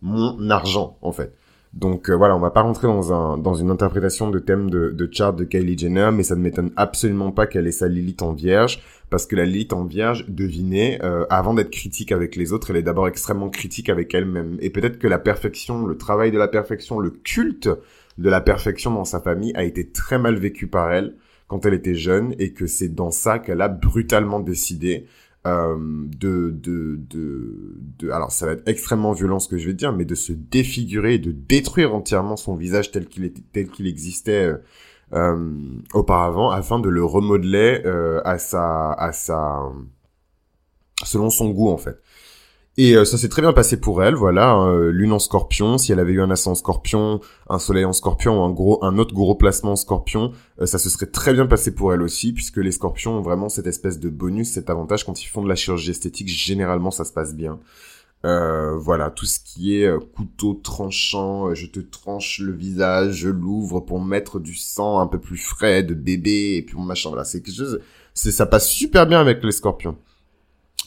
Mon 0.00 0.48
argent 0.48 0.96
en 1.02 1.10
fait. 1.10 1.34
Donc 1.78 2.10
euh, 2.10 2.16
voilà, 2.16 2.34
on 2.34 2.40
va 2.40 2.50
pas 2.50 2.62
rentrer 2.62 2.88
dans 2.88 3.12
un 3.12 3.38
dans 3.38 3.54
une 3.54 3.70
interprétation 3.70 4.30
de 4.30 4.40
thème 4.40 4.68
de, 4.68 4.90
de 4.90 5.08
chart 5.12 5.34
de 5.36 5.44
Kylie 5.44 5.78
Jenner, 5.78 6.10
mais 6.12 6.24
ça 6.24 6.34
ne 6.34 6.40
m'étonne 6.40 6.72
absolument 6.74 7.30
pas 7.30 7.46
qu'elle 7.46 7.68
ait 7.68 7.72
sa 7.72 7.86
Lilith 7.86 8.20
en 8.20 8.32
Vierge, 8.32 8.80
parce 9.10 9.26
que 9.26 9.36
la 9.36 9.44
Lilith 9.44 9.72
en 9.72 9.84
Vierge, 9.84 10.24
devinez, 10.26 10.98
euh, 11.04 11.24
avant 11.30 11.54
d'être 11.54 11.70
critique 11.70 12.10
avec 12.10 12.34
les 12.34 12.52
autres, 12.52 12.70
elle 12.70 12.78
est 12.78 12.82
d'abord 12.82 13.06
extrêmement 13.06 13.48
critique 13.48 13.90
avec 13.90 14.12
elle-même. 14.12 14.56
Et 14.60 14.70
peut-être 14.70 14.98
que 14.98 15.06
la 15.06 15.20
perfection, 15.20 15.86
le 15.86 15.96
travail 15.96 16.32
de 16.32 16.38
la 16.38 16.48
perfection, 16.48 16.98
le 16.98 17.10
culte 17.10 17.70
de 18.18 18.28
la 18.28 18.40
perfection 18.40 18.90
dans 18.92 19.04
sa 19.04 19.20
famille 19.20 19.52
a 19.54 19.62
été 19.62 19.88
très 19.88 20.18
mal 20.18 20.34
vécu 20.34 20.66
par 20.66 20.92
elle 20.92 21.14
quand 21.46 21.64
elle 21.64 21.74
était 21.74 21.94
jeune, 21.94 22.34
et 22.40 22.52
que 22.52 22.66
c'est 22.66 22.92
dans 22.92 23.12
ça 23.12 23.38
qu'elle 23.38 23.62
a 23.62 23.68
brutalement 23.68 24.40
décidé 24.40 25.06
de, 25.76 26.50
de, 26.50 26.96
de, 26.96 27.76
de, 27.98 28.10
alors 28.10 28.30
ça 28.32 28.46
va 28.46 28.52
être 28.52 28.66
extrêmement 28.68 29.12
violent 29.12 29.38
ce 29.38 29.48
que 29.48 29.58
je 29.58 29.66
vais 29.66 29.74
dire, 29.74 29.92
mais 29.92 30.04
de 30.04 30.14
se 30.14 30.32
défigurer 30.32 31.14
et 31.14 31.18
de 31.18 31.32
détruire 31.32 31.94
entièrement 31.94 32.36
son 32.36 32.56
visage 32.56 32.90
tel 32.90 33.06
qu'il 33.06 33.24
était, 33.24 33.42
tel 33.52 33.68
qu'il 33.68 33.86
existait 33.86 34.46
euh, 34.46 34.56
euh, 35.12 35.52
auparavant, 35.94 36.50
afin 36.50 36.78
de 36.78 36.88
le 36.88 37.04
remodeler 37.04 37.82
euh, 37.84 38.20
à 38.24 38.38
sa, 38.38 38.92
à 38.92 39.12
sa, 39.12 39.62
selon 41.04 41.30
son 41.30 41.50
goût 41.50 41.70
en 41.70 41.78
fait. 41.78 41.98
Et 42.80 42.94
euh, 42.94 43.04
ça 43.04 43.18
s'est 43.18 43.28
très 43.28 43.42
bien 43.42 43.52
passé 43.52 43.80
pour 43.80 44.04
elle, 44.04 44.14
voilà, 44.14 44.50
hein, 44.50 44.90
lune 44.90 45.10
en 45.10 45.18
scorpion, 45.18 45.78
si 45.78 45.90
elle 45.90 45.98
avait 45.98 46.12
eu 46.12 46.22
un 46.22 46.30
ascendant 46.30 46.54
scorpion, 46.54 47.18
un 47.48 47.58
soleil 47.58 47.84
en 47.84 47.92
scorpion, 47.92 48.44
un 48.44 48.50
gros, 48.50 48.78
un 48.84 48.98
autre 48.98 49.14
gros 49.14 49.34
placement 49.34 49.72
en 49.72 49.76
scorpion, 49.76 50.30
euh, 50.60 50.66
ça 50.66 50.78
se 50.78 50.88
serait 50.88 51.06
très 51.06 51.32
bien 51.32 51.46
passé 51.46 51.74
pour 51.74 51.92
elle 51.92 52.02
aussi, 52.02 52.32
puisque 52.32 52.58
les 52.58 52.70
scorpions 52.70 53.18
ont 53.18 53.20
vraiment 53.20 53.48
cette 53.48 53.66
espèce 53.66 53.98
de 53.98 54.08
bonus, 54.08 54.52
cet 54.52 54.70
avantage, 54.70 55.04
quand 55.04 55.20
ils 55.20 55.26
font 55.26 55.42
de 55.42 55.48
la 55.48 55.56
chirurgie 55.56 55.90
esthétique, 55.90 56.28
généralement 56.28 56.92
ça 56.92 57.04
se 57.04 57.12
passe 57.12 57.34
bien. 57.34 57.58
Euh, 58.24 58.76
voilà, 58.76 59.10
tout 59.10 59.26
ce 59.26 59.40
qui 59.40 59.74
est 59.74 59.90
couteau 60.14 60.54
tranchant, 60.54 61.52
je 61.54 61.66
te 61.66 61.80
tranche 61.80 62.38
le 62.38 62.52
visage, 62.52 63.14
je 63.14 63.28
l'ouvre 63.28 63.80
pour 63.80 64.00
mettre 64.00 64.38
du 64.38 64.54
sang 64.54 65.00
un 65.00 65.08
peu 65.08 65.18
plus 65.18 65.38
frais 65.38 65.82
de 65.82 65.94
bébé, 65.94 66.54
et 66.58 66.62
puis 66.62 66.76
mon 66.76 66.84
machin, 66.84 67.08
voilà, 67.08 67.24
c'est 67.24 67.42
quelque 67.42 67.56
chose, 67.56 67.80
ça 68.14 68.46
passe 68.46 68.68
super 68.68 69.08
bien 69.08 69.18
avec 69.18 69.42
les 69.42 69.50
scorpions. 69.50 69.96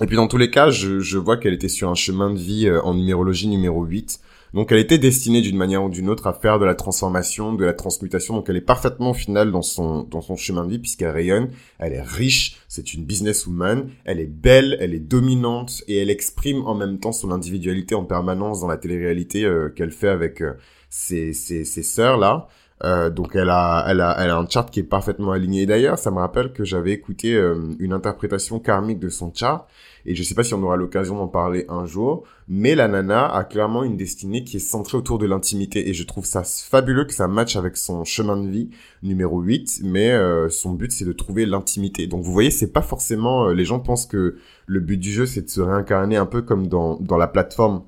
Et 0.01 0.07
puis 0.07 0.15
dans 0.15 0.27
tous 0.27 0.37
les 0.37 0.49
cas, 0.49 0.69
je, 0.71 0.99
je 0.99 1.17
vois 1.17 1.37
qu'elle 1.37 1.53
était 1.53 1.69
sur 1.69 1.89
un 1.89 1.95
chemin 1.95 2.33
de 2.33 2.39
vie 2.39 2.67
euh, 2.67 2.81
en 2.81 2.93
numérologie 2.95 3.47
numéro 3.47 3.83
8. 3.83 4.19
Donc 4.53 4.71
elle 4.71 4.79
était 4.79 4.97
destinée 4.97 5.41
d'une 5.41 5.55
manière 5.55 5.83
ou 5.83 5.89
d'une 5.89 6.09
autre 6.09 6.27
à 6.27 6.33
faire 6.33 6.59
de 6.59 6.65
la 6.65 6.75
transformation, 6.75 7.53
de 7.53 7.63
la 7.63 7.73
transmutation. 7.73 8.35
Donc 8.35 8.49
elle 8.49 8.57
est 8.57 8.61
parfaitement 8.61 9.11
au 9.11 9.13
final 9.13 9.51
dans 9.51 9.61
son 9.61 10.03
dans 10.03 10.21
son 10.21 10.35
chemin 10.35 10.65
de 10.65 10.71
vie 10.71 10.79
puisqu'elle 10.79 11.11
rayonne, 11.11 11.49
elle 11.79 11.93
est 11.93 12.01
riche, 12.01 12.57
c'est 12.67 12.93
une 12.93 13.05
businesswoman, 13.05 13.89
elle 14.03 14.19
est 14.19 14.25
belle, 14.25 14.77
elle 14.81 14.93
est 14.93 14.99
dominante 14.99 15.83
et 15.87 15.97
elle 15.97 16.09
exprime 16.09 16.65
en 16.65 16.75
même 16.75 16.99
temps 16.99 17.13
son 17.13 17.31
individualité 17.31 17.95
en 17.95 18.03
permanence 18.03 18.59
dans 18.61 18.67
la 18.67 18.77
télé-réalité 18.77 19.45
euh, 19.45 19.69
qu'elle 19.69 19.91
fait 19.91 20.09
avec 20.09 20.41
euh, 20.41 20.53
ses, 20.89 21.31
ses, 21.33 21.63
ses 21.63 21.83
sœurs 21.83 22.17
là. 22.17 22.47
Euh, 22.83 23.11
donc 23.11 23.35
elle 23.35 23.51
a, 23.51 23.85
elle 23.87 24.01
a, 24.01 24.17
elle 24.19 24.31
a 24.31 24.37
un 24.37 24.49
chart 24.49 24.69
qui 24.69 24.79
est 24.79 24.83
parfaitement 24.83 25.31
aligné. 25.31 25.67
D'ailleurs, 25.67 25.99
ça 25.99 26.09
me 26.09 26.17
rappelle 26.17 26.51
que 26.51 26.65
j'avais 26.65 26.91
écouté 26.91 27.39
une 27.79 27.93
interprétation 27.93 28.59
karmique 28.59 28.97
de 28.97 29.09
son 29.09 29.31
chart 29.31 29.67
et 30.05 30.15
je 30.15 30.23
sais 30.23 30.35
pas 30.35 30.43
si 30.43 30.53
on 30.53 30.63
aura 30.63 30.75
l'occasion 30.75 31.15
d'en 31.17 31.27
parler 31.27 31.65
un 31.69 31.85
jour, 31.85 32.23
mais 32.47 32.75
la 32.75 32.87
nana 32.87 33.25
a 33.25 33.43
clairement 33.43 33.83
une 33.83 33.97
destinée 33.97 34.43
qui 34.43 34.57
est 34.57 34.59
centrée 34.59 34.97
autour 34.97 35.17
de 35.17 35.25
l'intimité 35.25 35.89
et 35.89 35.93
je 35.93 36.03
trouve 36.03 36.25
ça 36.25 36.43
fabuleux 36.43 37.05
que 37.05 37.13
ça 37.13 37.27
matche 37.27 37.55
avec 37.55 37.77
son 37.77 38.03
chemin 38.03 38.37
de 38.37 38.49
vie 38.49 38.69
numéro 39.03 39.41
8, 39.41 39.81
mais 39.83 40.11
euh, 40.11 40.49
son 40.49 40.73
but 40.73 40.91
c'est 40.91 41.05
de 41.05 41.13
trouver 41.13 41.45
l'intimité. 41.45 42.07
Donc 42.07 42.23
vous 42.23 42.31
voyez, 42.31 42.51
c'est 42.51 42.71
pas 42.71 42.81
forcément 42.81 43.47
euh, 43.47 43.53
les 43.53 43.65
gens 43.65 43.79
pensent 43.79 44.05
que 44.05 44.37
le 44.65 44.79
but 44.79 44.97
du 44.97 45.11
jeu 45.11 45.25
c'est 45.25 45.43
de 45.43 45.49
se 45.49 45.61
réincarner 45.61 46.17
un 46.17 46.25
peu 46.25 46.41
comme 46.41 46.67
dans 46.67 46.97
dans 46.99 47.17
la 47.17 47.27
plateforme 47.27 47.83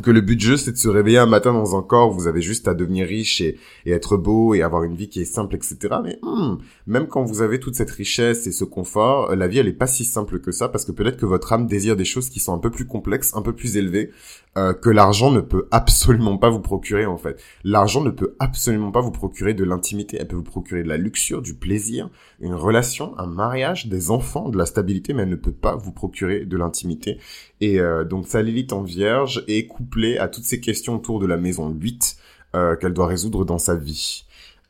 que 0.00 0.10
le 0.10 0.20
but 0.20 0.36
du 0.36 0.46
jeu 0.46 0.56
c'est 0.56 0.72
de 0.72 0.76
se 0.76 0.88
réveiller 0.88 1.18
un 1.18 1.26
matin 1.26 1.52
dans 1.52 1.76
un 1.76 1.82
corps 1.82 2.10
où 2.10 2.14
vous 2.14 2.26
avez 2.26 2.40
juste 2.40 2.68
à 2.68 2.74
devenir 2.74 3.06
riche 3.06 3.40
et, 3.40 3.58
et 3.84 3.92
être 3.92 4.16
beau 4.16 4.54
et 4.54 4.62
avoir 4.62 4.84
une 4.84 4.94
vie 4.94 5.08
qui 5.08 5.20
est 5.20 5.26
simple 5.26 5.54
etc 5.54 5.96
mais 6.02 6.18
hmm, 6.22 6.56
même 6.86 7.08
quand 7.08 7.22
vous 7.24 7.42
avez 7.42 7.60
toute 7.60 7.74
cette 7.74 7.90
richesse 7.90 8.46
et 8.46 8.52
ce 8.52 8.64
confort 8.64 9.34
la 9.36 9.48
vie 9.48 9.58
elle 9.58 9.68
est 9.68 9.72
pas 9.72 9.86
si 9.86 10.04
simple 10.04 10.40
que 10.40 10.52
ça 10.52 10.68
parce 10.68 10.84
que 10.84 10.92
peut-être 10.92 11.18
que 11.18 11.26
votre 11.26 11.52
âme 11.52 11.66
désire 11.66 11.96
des 11.96 12.04
choses 12.04 12.30
qui 12.30 12.40
sont 12.40 12.54
un 12.54 12.58
peu 12.58 12.70
plus 12.70 12.86
complexes 12.86 13.34
un 13.34 13.42
peu 13.42 13.52
plus 13.52 13.76
élevées 13.76 14.10
euh, 14.58 14.74
que 14.74 14.90
l'argent 14.90 15.30
ne 15.30 15.40
peut 15.40 15.66
absolument 15.70 16.36
pas 16.36 16.50
vous 16.50 16.60
procurer 16.60 17.06
en 17.06 17.16
fait. 17.16 17.42
L'argent 17.64 18.02
ne 18.02 18.10
peut 18.10 18.36
absolument 18.38 18.92
pas 18.92 19.00
vous 19.00 19.10
procurer 19.10 19.54
de 19.54 19.64
l'intimité. 19.64 20.18
Elle 20.20 20.28
peut 20.28 20.36
vous 20.36 20.42
procurer 20.42 20.82
de 20.82 20.88
la 20.88 20.98
luxure 20.98 21.40
du 21.40 21.54
plaisir 21.54 22.10
une 22.38 22.52
relation 22.52 23.18
un 23.18 23.26
mariage 23.26 23.86
des 23.86 24.10
enfants 24.10 24.50
de 24.50 24.58
la 24.58 24.66
stabilité 24.66 25.14
mais 25.14 25.22
elle 25.22 25.30
ne 25.30 25.36
peut 25.36 25.52
pas 25.52 25.76
vous 25.76 25.92
procurer 25.92 26.44
de 26.44 26.56
l'intimité. 26.58 27.16
Et 27.62 27.80
euh, 27.80 28.04
donc 28.04 28.26
sa 28.26 28.42
Lilith 28.42 28.74
en 28.74 28.82
vierge 28.82 29.42
est 29.48 29.66
à 30.18 30.28
toutes 30.28 30.44
ces 30.44 30.60
questions 30.60 30.96
autour 30.96 31.20
de 31.20 31.26
la 31.26 31.36
maison 31.36 31.70
8 31.70 32.16
euh, 32.54 32.76
qu'elle 32.76 32.92
doit 32.92 33.06
résoudre 33.06 33.44
dans 33.44 33.58
sa 33.58 33.74
vie. 33.74 34.24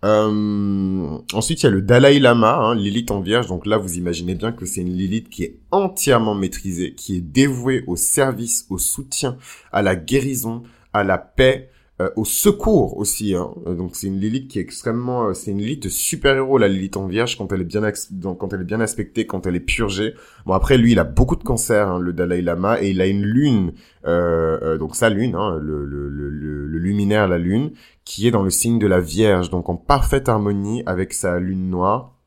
Euh, 0.04 1.18
ensuite, 1.32 1.62
il 1.62 1.64
y 1.64 1.66
a 1.68 1.70
le 1.70 1.82
Dalai 1.82 2.18
Lama, 2.18 2.56
hein, 2.56 2.74
Lilith 2.74 3.10
en 3.10 3.20
vierge. 3.20 3.46
Donc 3.46 3.66
là, 3.66 3.76
vous 3.76 3.96
imaginez 3.98 4.34
bien 4.34 4.52
que 4.52 4.66
c'est 4.66 4.80
une 4.80 4.96
Lilith 4.96 5.28
qui 5.28 5.44
est 5.44 5.58
entièrement 5.70 6.34
maîtrisée, 6.34 6.94
qui 6.94 7.16
est 7.16 7.20
dévouée 7.20 7.84
au 7.86 7.96
service, 7.96 8.66
au 8.68 8.78
soutien, 8.78 9.36
à 9.72 9.82
la 9.82 9.94
guérison, 9.94 10.62
à 10.92 11.04
la 11.04 11.18
paix, 11.18 11.70
euh, 12.02 12.10
au 12.16 12.24
secours 12.24 12.96
aussi. 12.98 13.34
Hein. 13.34 13.50
Euh, 13.66 13.74
donc 13.74 13.94
c'est 13.94 14.08
une 14.08 14.18
Lilith 14.18 14.48
qui 14.48 14.58
est 14.58 14.62
extrêmement, 14.62 15.28
euh, 15.28 15.34
c'est 15.34 15.52
une 15.52 15.58
Lilith 15.58 15.84
de 15.84 15.88
super 15.88 16.36
héros 16.36 16.58
la 16.58 16.68
Lilith 16.68 16.96
en 16.96 17.06
Vierge 17.06 17.36
quand 17.36 17.52
elle 17.52 17.60
est 17.60 17.64
bien 17.64 17.82
quand 18.20 18.52
elle 18.52 18.60
est 18.60 18.64
bien 18.64 18.80
aspectée, 18.80 19.26
quand 19.26 19.46
elle 19.46 19.56
est 19.56 19.60
purgée. 19.60 20.14
Bon 20.44 20.54
après 20.54 20.78
lui 20.78 20.92
il 20.92 20.98
a 20.98 21.04
beaucoup 21.04 21.36
de 21.36 21.42
cancer, 21.44 21.88
hein, 21.88 22.00
le 22.00 22.12
Dalai 22.12 22.42
Lama, 22.42 22.82
et 22.82 22.90
il 22.90 23.00
a 23.00 23.06
une 23.06 23.22
lune, 23.22 23.72
donc 24.04 24.96
sa 24.96 25.10
lune, 25.10 25.34
hein, 25.34 25.58
le, 25.60 25.84
le, 25.84 26.08
le, 26.08 26.30
le, 26.30 26.78
luminaire 26.78 27.28
la 27.28 27.38
lune, 27.38 27.72
qui 28.04 28.26
est 28.26 28.30
dans 28.30 28.42
le 28.42 28.50
signe 28.50 28.78
de 28.78 28.86
la 28.86 29.00
Vierge, 29.00 29.50
donc 29.50 29.68
en 29.68 29.76
parfaite 29.76 30.28
harmonie 30.28 30.82
avec 30.86 31.12
sa 31.12 31.38
lune 31.38 31.70
noire. 31.70 32.18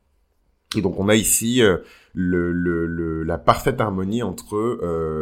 Et 0.76 0.82
donc 0.82 0.98
on 0.98 1.08
a 1.08 1.14
ici 1.14 1.60
le, 2.14 2.52
le, 2.52 3.22
la 3.24 3.38
parfaite 3.38 3.80
harmonie 3.80 4.22
entre 4.22 4.78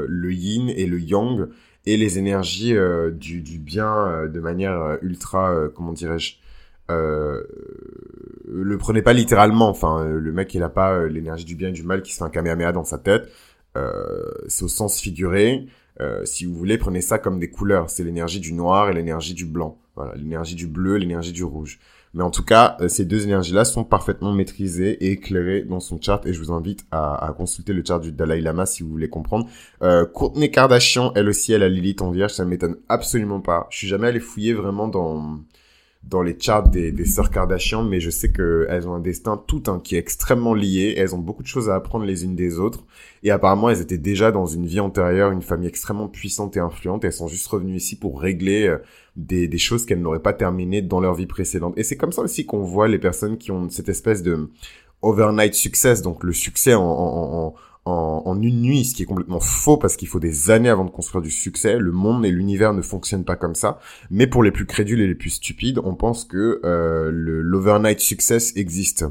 le 0.09 0.33
yin 0.33 0.69
et 0.69 0.87
le 0.87 1.01
yang 1.01 1.49
et 1.87 1.97
les 1.97 2.19
énergies 2.19 2.77
euh, 2.77 3.11
du, 3.11 3.41
du, 3.43 3.59
bien 3.59 4.09
euh, 4.09 4.29
de 4.29 4.41
manière 4.41 4.81
euh, 4.81 4.97
ultra, 5.03 5.55
comment 5.75 5.93
dirais-je, 5.93 6.37
le 6.89 8.77
prenez 8.79 9.03
pas 9.03 9.13
littéralement. 9.13 9.69
Enfin, 9.69 10.05
le 10.05 10.33
mec 10.33 10.55
il 10.55 10.63
a 10.63 10.69
pas 10.69 11.07
l'énergie 11.07 11.45
du 11.45 11.55
bien 11.55 11.69
et 11.69 11.73
du 11.73 11.83
mal 11.83 12.03
qui 12.03 12.13
se 12.13 12.19
fait 12.19 12.25
un 12.25 12.31
kamehameha 12.31 12.73
dans 12.73 12.85
sa 12.85 12.99
tête. 12.99 13.31
c'est 14.49 14.65
au 14.65 14.69
sens 14.69 15.01
figuré. 15.01 15.67
si 16.25 16.45
vous 16.45 16.55
voulez, 16.55 16.77
prenez 16.77 17.01
ça 17.01 17.19
comme 17.19 17.39
des 17.39 17.49
couleurs. 17.51 17.89
C'est 17.89 18.05
l'énergie 18.05 18.41
du 18.41 18.53
noir 18.53 18.91
et 18.91 18.93
l'énergie 18.93 19.33
du 19.33 19.47
blanc. 19.47 19.79
Voilà, 19.97 20.15
l'énergie 20.15 20.57
du 20.57 20.67
bleu, 20.67 20.97
l'énergie 20.97 21.33
du 21.33 21.43
rouge. 21.43 21.79
Mais 22.15 22.23
en 22.23 22.31
tout 22.31 22.45
cas, 22.45 22.77
euh, 22.81 22.89
ces 22.89 23.05
deux 23.05 23.25
énergies-là 23.25 23.65
sont 23.65 23.83
parfaitement 23.83 24.33
maîtrisées 24.33 25.05
et 25.05 25.11
éclairées 25.11 25.63
dans 25.63 25.81
son 25.81 26.01
chart 26.01 26.25
et 26.27 26.33
je 26.33 26.39
vous 26.41 26.53
invite 26.53 26.87
à, 26.93 27.35
consulter 27.37 27.73
le 27.73 27.83
chart 27.85 28.01
du 28.01 28.13
Dalai 28.13 28.41
Lama 28.41 28.67
si 28.67 28.85
vous 28.85 28.89
voulez 28.89 29.09
comprendre. 29.09 29.47
Euh, 29.83 30.07
Courtney 30.07 30.51
Kardashian, 30.51 31.13
elle 31.17 31.29
aussi, 31.29 31.53
elle 31.53 31.65
a 31.65 31.69
Lilith 31.69 32.03
en 32.03 32.13
vierge, 32.13 32.33
ça 32.33 32.45
ne 32.45 32.51
m'étonne 32.51 32.77
absolument 32.89 33.41
pas. 33.41 33.67
Je 33.71 33.79
suis 33.79 33.89
jamais 33.89 34.07
allé 34.07 34.21
fouiller 34.21 34.55
vraiment 34.55 34.87
dans 34.87 35.41
dans 36.09 36.23
les 36.23 36.37
charts 36.39 36.69
des, 36.69 36.93
des 36.93 37.07
sœurs 37.07 37.31
Kardashian, 37.31 37.83
mais 37.83 38.01
je 38.01 38.11
sais 38.11 38.31
qu'elles 38.31 38.87
ont 38.87 38.95
un 38.95 39.01
destin 39.01 39.43
tout 39.47 39.63
un 39.69 39.81
qui 39.81 39.97
est 39.97 39.99
extrêmement 39.99 40.55
lié. 40.55 40.95
Elles 40.97 41.15
ont 41.15 41.19
beaucoup 41.19 41.43
de 41.43 41.49
choses 41.49 41.71
à 41.71 41.75
apprendre 41.75 42.05
les 42.05 42.25
unes 42.25 42.37
des 42.37 42.59
autres. 42.59 42.85
Et 43.23 43.31
apparemment, 43.31 43.71
elles 43.71 43.81
étaient 43.81 43.99
déjà 43.99 44.31
dans 44.31 44.47
une 44.47 44.67
vie 44.67 44.81
antérieure, 44.81 45.31
une 45.31 45.43
famille 45.43 45.69
extrêmement 45.69 46.09
puissante 46.09 46.57
et 46.57 46.61
influente. 46.61 47.05
elles 47.05 47.13
sont 47.13 47.29
juste 47.29 47.47
revenues 47.47 47.77
ici 47.77 47.97
pour 47.97 48.21
régler 48.21 48.67
euh, 48.67 48.79
des, 49.17 49.49
des 49.49 49.59
choses 49.59 49.87
qu'elles 49.87 50.01
n'auraient 50.01 50.23
pas 50.23 50.33
terminées 50.33 50.83
dans 50.83 51.01
leur 51.01 51.15
vie 51.15 51.27
précédente. 51.27 51.75
Et 51.77 51.85
c'est 51.85 51.97
comme 51.97 52.13
ça 52.13 52.23
aussi 52.23 52.47
qu'on 52.47 52.63
voit 52.63 52.89
les 52.89 52.99
personnes 52.99 53.39
qui 53.39 53.51
ont 53.51 53.69
cette 53.69 53.89
espèce 53.89 54.23
de 54.23 54.51
overnight 55.03 55.55
success, 55.55 56.03
donc 56.03 56.25
le 56.25 56.33
succès 56.33 56.75
en, 56.75 56.83
en, 56.83 57.55
en, 57.85 58.23
en 58.25 58.43
une 58.43 58.63
nuit, 58.63 58.85
ce 58.85 58.95
qui 58.95 59.03
est 59.03 59.07
complètement 59.07 59.41
faux 59.41 59.77
parce 59.77 59.97
qu'il 59.97 60.09
faut 60.09 60.21
des 60.21 60.51
années 60.51 60.71
avant 60.71 60.85
de 60.85 60.91
construire 60.91 61.23
du 61.23 61.31
succès. 61.31 61.79
Le 61.79 61.93
monde 61.93 62.25
et 62.25 62.31
l'univers 62.31 62.73
ne 62.73 62.83
fonctionnent 62.83 63.25
pas 63.25 63.37
comme 63.37 63.55
ça. 63.55 63.79
Mais 64.11 64.27
pour 64.27 64.43
les 64.43 64.51
plus 64.51 64.67
crédules 64.67 65.01
et 65.01 65.07
les 65.07 65.15
plus 65.15 65.31
stupides, 65.31 65.79
on 65.85 65.95
pense 65.95 66.25
que 66.25 66.61
euh, 66.65 67.11
l'overnight 67.13 68.01
success 68.01 68.57
existe. 68.57 69.05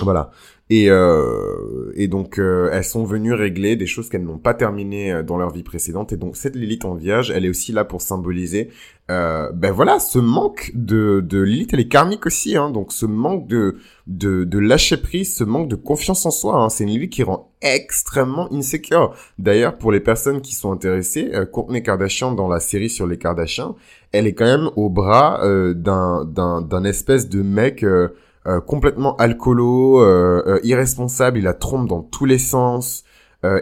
Voilà. 0.00 0.30
Et, 0.70 0.90
euh, 0.90 1.92
et 1.94 2.08
donc, 2.08 2.38
euh, 2.38 2.68
elles 2.70 2.84
sont 2.84 3.02
venues 3.02 3.32
régler 3.32 3.74
des 3.74 3.86
choses 3.86 4.10
qu'elles 4.10 4.24
n'ont 4.24 4.36
pas 4.36 4.52
terminées 4.52 5.10
euh, 5.10 5.22
dans 5.22 5.38
leur 5.38 5.50
vie 5.50 5.62
précédente. 5.62 6.12
Et 6.12 6.18
donc, 6.18 6.36
cette 6.36 6.56
Lilith 6.56 6.84
en 6.84 6.94
vierge, 6.94 7.30
elle 7.30 7.46
est 7.46 7.48
aussi 7.48 7.72
là 7.72 7.86
pour 7.86 8.02
symboliser, 8.02 8.68
euh, 9.10 9.50
ben 9.52 9.72
voilà, 9.72 9.98
ce 9.98 10.18
manque 10.18 10.70
de, 10.74 11.24
de 11.26 11.40
Lilith, 11.40 11.70
elle 11.72 11.80
est 11.80 11.88
karmique 11.88 12.26
aussi, 12.26 12.54
hein, 12.58 12.68
donc 12.70 12.92
ce 12.92 13.06
manque 13.06 13.48
de, 13.48 13.76
de, 14.06 14.44
de 14.44 14.58
lâcher 14.58 14.98
prise, 14.98 15.34
ce 15.34 15.42
manque 15.42 15.68
de 15.68 15.74
confiance 15.74 16.26
en 16.26 16.30
soi. 16.30 16.56
Hein, 16.56 16.68
c'est 16.68 16.84
une 16.84 16.90
Lilith 16.90 17.12
qui 17.14 17.22
rend 17.22 17.50
extrêmement 17.62 18.52
insecure. 18.52 19.14
D'ailleurs, 19.38 19.78
pour 19.78 19.90
les 19.90 20.00
personnes 20.00 20.42
qui 20.42 20.54
sont 20.54 20.70
intéressées, 20.70 21.30
euh, 21.32 21.46
Courtney 21.46 21.82
Kardashian 21.82 22.32
dans 22.32 22.46
la 22.46 22.60
série 22.60 22.90
sur 22.90 23.06
les 23.06 23.16
Kardashians, 23.16 23.74
elle 24.12 24.26
est 24.26 24.34
quand 24.34 24.44
même 24.44 24.68
au 24.76 24.90
bras 24.90 25.42
euh, 25.44 25.72
d'un, 25.72 26.26
d'un, 26.26 26.60
d'un 26.60 26.84
espèce 26.84 27.30
de 27.30 27.40
mec... 27.40 27.82
Euh, 27.82 28.08
euh, 28.48 28.60
complètement 28.60 29.14
alcoolo, 29.16 30.00
euh, 30.00 30.42
euh, 30.46 30.60
irresponsable, 30.64 31.38
il 31.38 31.44
la 31.44 31.52
trompe 31.52 31.86
dans 31.86 32.02
tous 32.02 32.24
les 32.24 32.38
sens. 32.38 33.04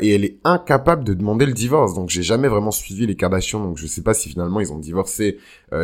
et 0.01 0.15
elle 0.15 0.25
est 0.25 0.39
incapable 0.43 1.05
de 1.05 1.13
demander 1.13 1.45
le 1.45 1.53
divorce. 1.53 1.93
Donc 1.93 2.09
j'ai 2.09 2.23
jamais 2.23 2.49
vraiment 2.49 2.71
suivi 2.71 3.07
les 3.07 3.15
Kardashians, 3.15 3.61
donc 3.61 3.77
je 3.77 3.87
sais 3.87 4.03
pas 4.03 4.15
si 4.15 4.31
finalement 4.31 4.61
ils 4.61 4.73
ont 4.73 4.79
divorcé 4.79 5.39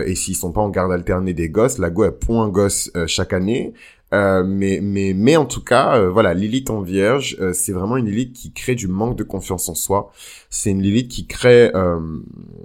et 0.07 0.15
s'ils 0.15 0.35
sont 0.35 0.51
pas 0.51 0.62
en 0.62 0.71
garde 0.71 0.93
alternée 0.93 1.35
des 1.35 1.51
gosses. 1.51 1.77
La 1.77 1.91
go 1.91 2.05
elle 2.05 2.12
pond 2.12 2.49
gosse 2.49 2.91
chaque 3.07 3.35
année. 3.35 3.75
Mais 4.12 4.81
mais 4.83 5.12
mais 5.15 5.37
en 5.37 5.45
tout 5.45 5.62
cas, 5.62 6.09
voilà, 6.09 6.33
Lilith 6.33 6.71
en 6.71 6.81
Vierge, 6.81 7.37
c'est 7.53 7.73
vraiment 7.73 7.99
une 7.99 8.07
Lilith 8.07 8.33
qui 8.33 8.53
crée 8.55 8.75
du 8.75 8.88
manque 8.88 9.17
de 9.19 9.25
confiance 9.25 9.69
en 9.69 9.75
soi. 9.75 10.11
C'est 10.55 10.71
une 10.71 10.83
Lilith 10.83 11.09
qui 11.09 11.27
crée 11.27 11.73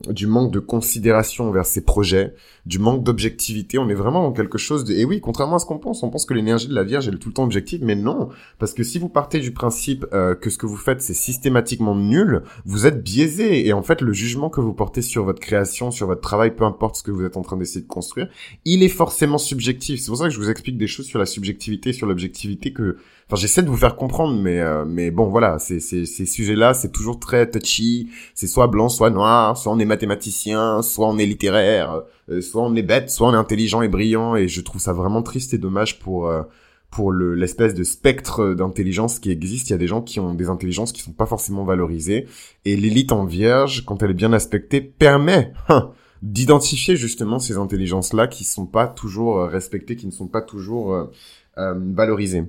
du 0.09 0.27
manque 0.27 0.51
de 0.51 0.59
considération 0.59 1.51
vers 1.51 1.65
ses 1.65 1.85
projets, 1.85 2.33
du 2.65 2.79
manque 2.79 3.01
d'objectivité. 3.01 3.77
On 3.77 3.87
est 3.87 3.93
vraiment 3.93 4.23
dans 4.23 4.33
quelque 4.33 4.57
chose 4.57 4.83
de. 4.83 4.93
Et 4.93 5.05
oui, 5.05 5.21
contrairement 5.21 5.55
à 5.55 5.59
ce 5.59 5.65
qu'on 5.65 5.79
pense, 5.79 6.03
on 6.03 6.09
pense 6.09 6.25
que 6.25 6.33
l'énergie 6.33 6.67
de 6.67 6.75
la 6.75 6.83
Vierge 6.83 7.07
elle 7.07 7.15
est 7.15 7.17
tout 7.17 7.29
le 7.29 7.33
temps 7.33 7.45
objective, 7.45 7.79
mais 7.83 7.95
non, 7.95 8.27
parce 8.59 8.73
que 8.73 8.83
si 8.83 8.99
vous 8.99 9.07
partez 9.07 9.39
du 9.39 9.53
principe 9.53 10.05
que 10.11 10.49
ce 10.49 10.57
que 10.57 10.65
vous 10.65 10.75
faites 10.75 11.01
c'est 11.01 11.13
systématiquement 11.13 11.95
nul, 11.95 12.43
vous 12.65 12.85
êtes 12.85 13.01
biaisé. 13.01 13.65
Et 13.65 13.71
en 13.71 13.83
fait, 13.83 14.01
le 14.01 14.11
jugement 14.11 14.49
que 14.49 14.59
vous 14.59 14.73
portez 14.73 15.01
sur 15.01 15.23
votre 15.23 15.39
création, 15.39 15.89
sur 15.89 16.07
votre 16.07 16.19
travail, 16.19 16.53
peu 16.53 16.65
importe 16.65 16.97
ce 16.97 17.03
que 17.03 17.11
vous 17.11 17.23
êtes 17.23 17.37
en 17.37 17.41
train 17.41 17.55
d'essayer 17.55 17.81
de 17.81 17.87
construire, 17.87 18.27
il 18.65 18.83
est 18.83 18.89
forcément 18.89 19.37
subjectif. 19.37 20.01
C'est 20.01 20.07
pour 20.07 20.17
ça 20.17 20.25
que 20.25 20.33
je 20.33 20.39
vous 20.39 20.49
explique 20.49 20.77
des 20.77 20.87
choses 20.87 21.05
sur 21.05 21.19
la 21.19 21.25
subjectivité, 21.25 21.93
sur 21.93 22.05
l'objectivité 22.05 22.73
que, 22.73 22.97
enfin, 23.27 23.35
j'essaie 23.35 23.61
de 23.61 23.69
vous 23.69 23.77
faire 23.77 23.95
comprendre, 23.95 24.39
mais 24.41 24.59
euh, 24.59 24.85
mais 24.85 25.11
bon, 25.11 25.27
voilà, 25.27 25.59
c'est 25.59 25.79
ces 25.79 26.05
sujets-là, 26.05 26.73
c'est 26.73 26.91
toujours 26.91 27.19
très 27.19 27.49
touchy. 27.49 28.09
C'est 28.33 28.47
soit 28.47 28.67
blanc, 28.67 28.89
soit 28.89 29.09
noir, 29.09 29.57
soit 29.57 29.71
on 29.71 29.79
est 29.79 29.85
mathématicien, 29.85 30.81
soit 30.81 31.07
on 31.07 31.17
est 31.17 31.25
littéraire, 31.25 32.03
euh, 32.29 32.41
soit 32.41 32.63
on 32.63 32.75
est 32.75 32.83
bête, 32.83 33.09
soit 33.09 33.27
on 33.29 33.33
est 33.33 33.37
intelligent 33.37 33.81
et 33.81 33.87
brillant. 33.87 34.35
Et 34.35 34.47
je 34.47 34.61
trouve 34.61 34.81
ça 34.81 34.93
vraiment 34.93 35.21
triste 35.23 35.53
et 35.53 35.57
dommage 35.57 35.99
pour 35.99 36.27
euh, 36.27 36.43
pour 36.89 37.11
le 37.11 37.35
l'espèce 37.35 37.73
de 37.73 37.83
spectre 37.83 38.53
d'intelligence 38.53 39.19
qui 39.19 39.31
existe. 39.31 39.69
Il 39.69 39.73
y 39.73 39.75
a 39.75 39.79
des 39.79 39.87
gens 39.87 40.01
qui 40.01 40.19
ont 40.19 40.33
des 40.33 40.49
intelligences 40.49 40.93
qui 40.93 41.01
sont 41.01 41.11
pas 41.11 41.25
forcément 41.25 41.65
valorisées. 41.65 42.27
Et 42.65 42.77
l'élite 42.77 43.11
en 43.11 43.25
vierge, 43.25 43.83
quand 43.85 44.03
elle 44.03 44.11
est 44.11 44.13
bien 44.13 44.33
aspectée, 44.33 44.81
permet 44.81 45.51
hein, 45.69 45.91
d'identifier 46.21 46.95
justement 46.95 47.39
ces 47.39 47.57
intelligences-là 47.57 48.27
qui 48.27 48.45
sont 48.45 48.65
pas 48.65 48.87
toujours 48.87 49.43
respectées, 49.43 49.97
qui 49.97 50.05
ne 50.07 50.11
sont 50.11 50.27
pas 50.27 50.41
toujours 50.41 51.09
euh, 51.57 51.73
valorisé. 51.75 52.43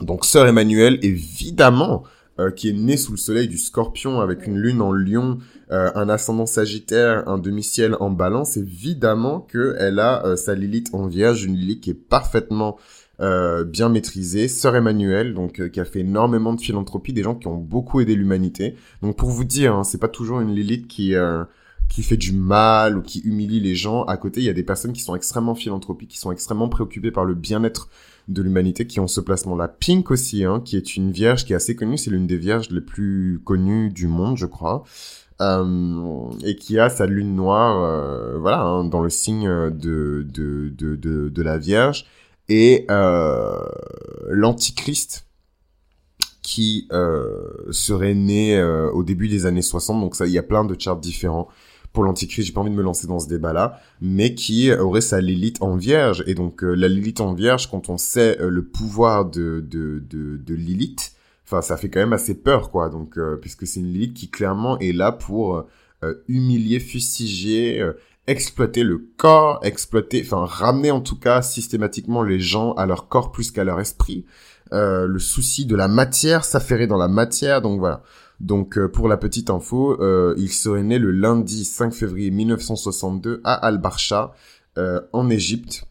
Donc 0.00 0.24
Sœur 0.24 0.46
Emmanuel, 0.46 0.98
évidemment, 1.02 2.04
euh, 2.38 2.50
qui 2.50 2.68
est 2.68 2.74
née 2.74 2.96
sous 2.96 3.12
le 3.12 3.16
soleil 3.16 3.48
du 3.48 3.56
scorpion 3.56 4.20
avec 4.20 4.46
une 4.46 4.58
lune 4.58 4.82
en 4.82 4.92
lion, 4.92 5.38
euh, 5.72 5.90
un 5.94 6.08
ascendant 6.08 6.46
sagittaire, 6.46 7.26
un 7.28 7.38
demi-ciel 7.38 7.96
en 8.00 8.10
balance, 8.10 8.56
évidemment 8.56 9.40
qu'elle 9.40 9.98
a 9.98 10.36
sa 10.36 10.54
Lilith 10.54 10.90
en 10.92 11.06
vierge, 11.06 11.44
une 11.44 11.56
Lilith 11.56 11.80
qui 11.80 11.90
est 11.90 11.94
parfaitement 11.94 12.76
bien 13.18 13.88
maîtrisée. 13.88 14.46
Sœur 14.46 14.76
Emmanuel, 14.76 15.32
donc 15.32 15.70
qui 15.70 15.80
a 15.80 15.86
fait 15.86 16.00
énormément 16.00 16.52
de 16.52 16.60
philanthropie, 16.60 17.14
des 17.14 17.22
gens 17.22 17.34
qui 17.34 17.46
ont 17.46 17.56
beaucoup 17.56 18.00
aidé 18.00 18.14
l'humanité. 18.14 18.76
Donc 19.00 19.16
pour 19.16 19.30
vous 19.30 19.44
dire, 19.44 19.74
hein, 19.74 19.84
c'est 19.84 19.96
pas 19.96 20.08
toujours 20.08 20.40
une 20.42 20.54
Lilith 20.54 20.86
qui 20.86 21.14
qui 21.88 22.02
fait 22.02 22.16
du 22.16 22.32
mal 22.32 22.98
ou 22.98 23.02
qui 23.02 23.20
humilie 23.20 23.60
les 23.60 23.74
gens. 23.74 24.04
À 24.04 24.16
côté, 24.16 24.40
il 24.40 24.44
y 24.44 24.50
a 24.50 24.52
des 24.52 24.62
personnes 24.62 24.92
qui 24.92 25.02
sont 25.02 25.14
extrêmement 25.14 25.54
philanthropiques, 25.54 26.10
qui 26.10 26.18
sont 26.18 26.32
extrêmement 26.32 26.68
préoccupées 26.68 27.10
par 27.10 27.24
le 27.24 27.34
bien-être 27.34 27.88
de 28.28 28.42
l'humanité 28.42 28.86
qui 28.86 29.00
ont 29.00 29.06
ce 29.06 29.20
placement-là. 29.20 29.68
Pink 29.68 30.10
aussi, 30.10 30.44
hein, 30.44 30.60
qui 30.64 30.76
est 30.76 30.96
une 30.96 31.12
vierge 31.12 31.44
qui 31.44 31.52
est 31.52 31.56
assez 31.56 31.76
connue, 31.76 31.98
c'est 31.98 32.10
l'une 32.10 32.26
des 32.26 32.36
vierges 32.36 32.70
les 32.70 32.80
plus 32.80 33.40
connues 33.44 33.90
du 33.90 34.08
monde, 34.08 34.36
je 34.36 34.46
crois. 34.46 34.84
Euh, 35.40 36.30
et 36.44 36.56
qui 36.56 36.78
a 36.78 36.88
sa 36.88 37.06
lune 37.06 37.36
noire, 37.36 37.82
euh, 37.84 38.38
voilà, 38.38 38.62
hein, 38.62 38.84
dans 38.84 39.02
le 39.02 39.10
signe 39.10 39.46
de 39.46 40.26
de, 40.26 40.70
de, 40.70 40.96
de, 40.96 41.28
de 41.28 41.42
la 41.42 41.58
Vierge, 41.58 42.06
et 42.48 42.86
euh, 42.90 43.58
l'Antichrist, 44.28 45.26
qui 46.42 46.86
euh, 46.92 47.72
serait 47.72 48.14
né 48.14 48.56
euh, 48.56 48.88
au 48.92 49.02
début 49.02 49.28
des 49.28 49.46
années 49.46 49.62
60, 49.62 50.00
donc 50.00 50.14
ça, 50.14 50.26
il 50.26 50.32
y 50.32 50.38
a 50.38 50.44
plein 50.44 50.64
de 50.64 50.76
charts 50.78 50.98
différents 50.98 51.48
pour 51.96 52.04
l'antichrist, 52.04 52.46
j'ai 52.46 52.52
pas 52.52 52.60
envie 52.60 52.70
de 52.70 52.76
me 52.76 52.82
lancer 52.82 53.06
dans 53.06 53.18
ce 53.20 53.26
débat-là, 53.26 53.80
mais 54.02 54.34
qui 54.34 54.70
aurait 54.70 55.00
sa 55.00 55.22
Lilith 55.22 55.62
en 55.62 55.76
vierge. 55.76 56.22
Et 56.26 56.34
donc 56.34 56.62
euh, 56.62 56.74
la 56.74 56.88
Lilith 56.88 57.22
en 57.22 57.32
vierge, 57.32 57.70
quand 57.70 57.88
on 57.88 57.96
sait 57.96 58.38
euh, 58.38 58.50
le 58.50 58.66
pouvoir 58.66 59.24
de, 59.24 59.64
de, 59.66 60.02
de, 60.10 60.36
de 60.36 60.54
Lilith, 60.54 61.14
enfin 61.46 61.62
ça 61.62 61.78
fait 61.78 61.88
quand 61.88 62.00
même 62.00 62.12
assez 62.12 62.34
peur, 62.34 62.70
quoi. 62.70 62.90
Donc 62.90 63.16
euh, 63.16 63.36
puisque 63.40 63.66
c'est 63.66 63.80
une 63.80 63.94
Lilith 63.94 64.12
qui 64.12 64.28
clairement 64.28 64.78
est 64.78 64.92
là 64.92 65.10
pour 65.10 65.64
humilier, 66.28 66.80
fustiger, 66.80 67.90
exploiter 68.26 68.82
le 68.82 68.98
corps, 69.16 69.58
exploiter, 69.62 70.22
enfin 70.22 70.44
ramener 70.44 70.90
en 70.90 71.00
tout 71.00 71.18
cas 71.18 71.40
systématiquement 71.40 72.22
les 72.22 72.40
gens 72.40 72.74
à 72.74 72.84
leur 72.84 73.08
corps 73.08 73.32
plus 73.32 73.50
qu'à 73.50 73.64
leur 73.64 73.80
esprit. 73.80 74.26
le 74.70 75.18
souci 75.18 75.64
de 75.64 75.74
la 75.74 75.88
matière, 75.88 76.44
s'affairer 76.44 76.86
dans 76.86 76.98
la 76.98 77.08
matière, 77.08 77.62
donc 77.62 77.78
voilà. 77.78 78.02
Donc 78.40 78.78
euh, 78.78 78.88
pour 78.88 79.08
la 79.08 79.16
petite 79.16 79.50
info, 79.50 80.00
euh, 80.00 80.34
il 80.36 80.52
serait 80.52 80.82
né 80.82 80.98
le 80.98 81.10
lundi 81.10 81.64
5 81.64 81.92
février 81.92 82.30
1962 82.30 83.40
à 83.44 83.54
Al-Barsha, 83.54 84.34
euh, 84.78 85.00
en 85.12 85.30
Égypte. 85.30 85.86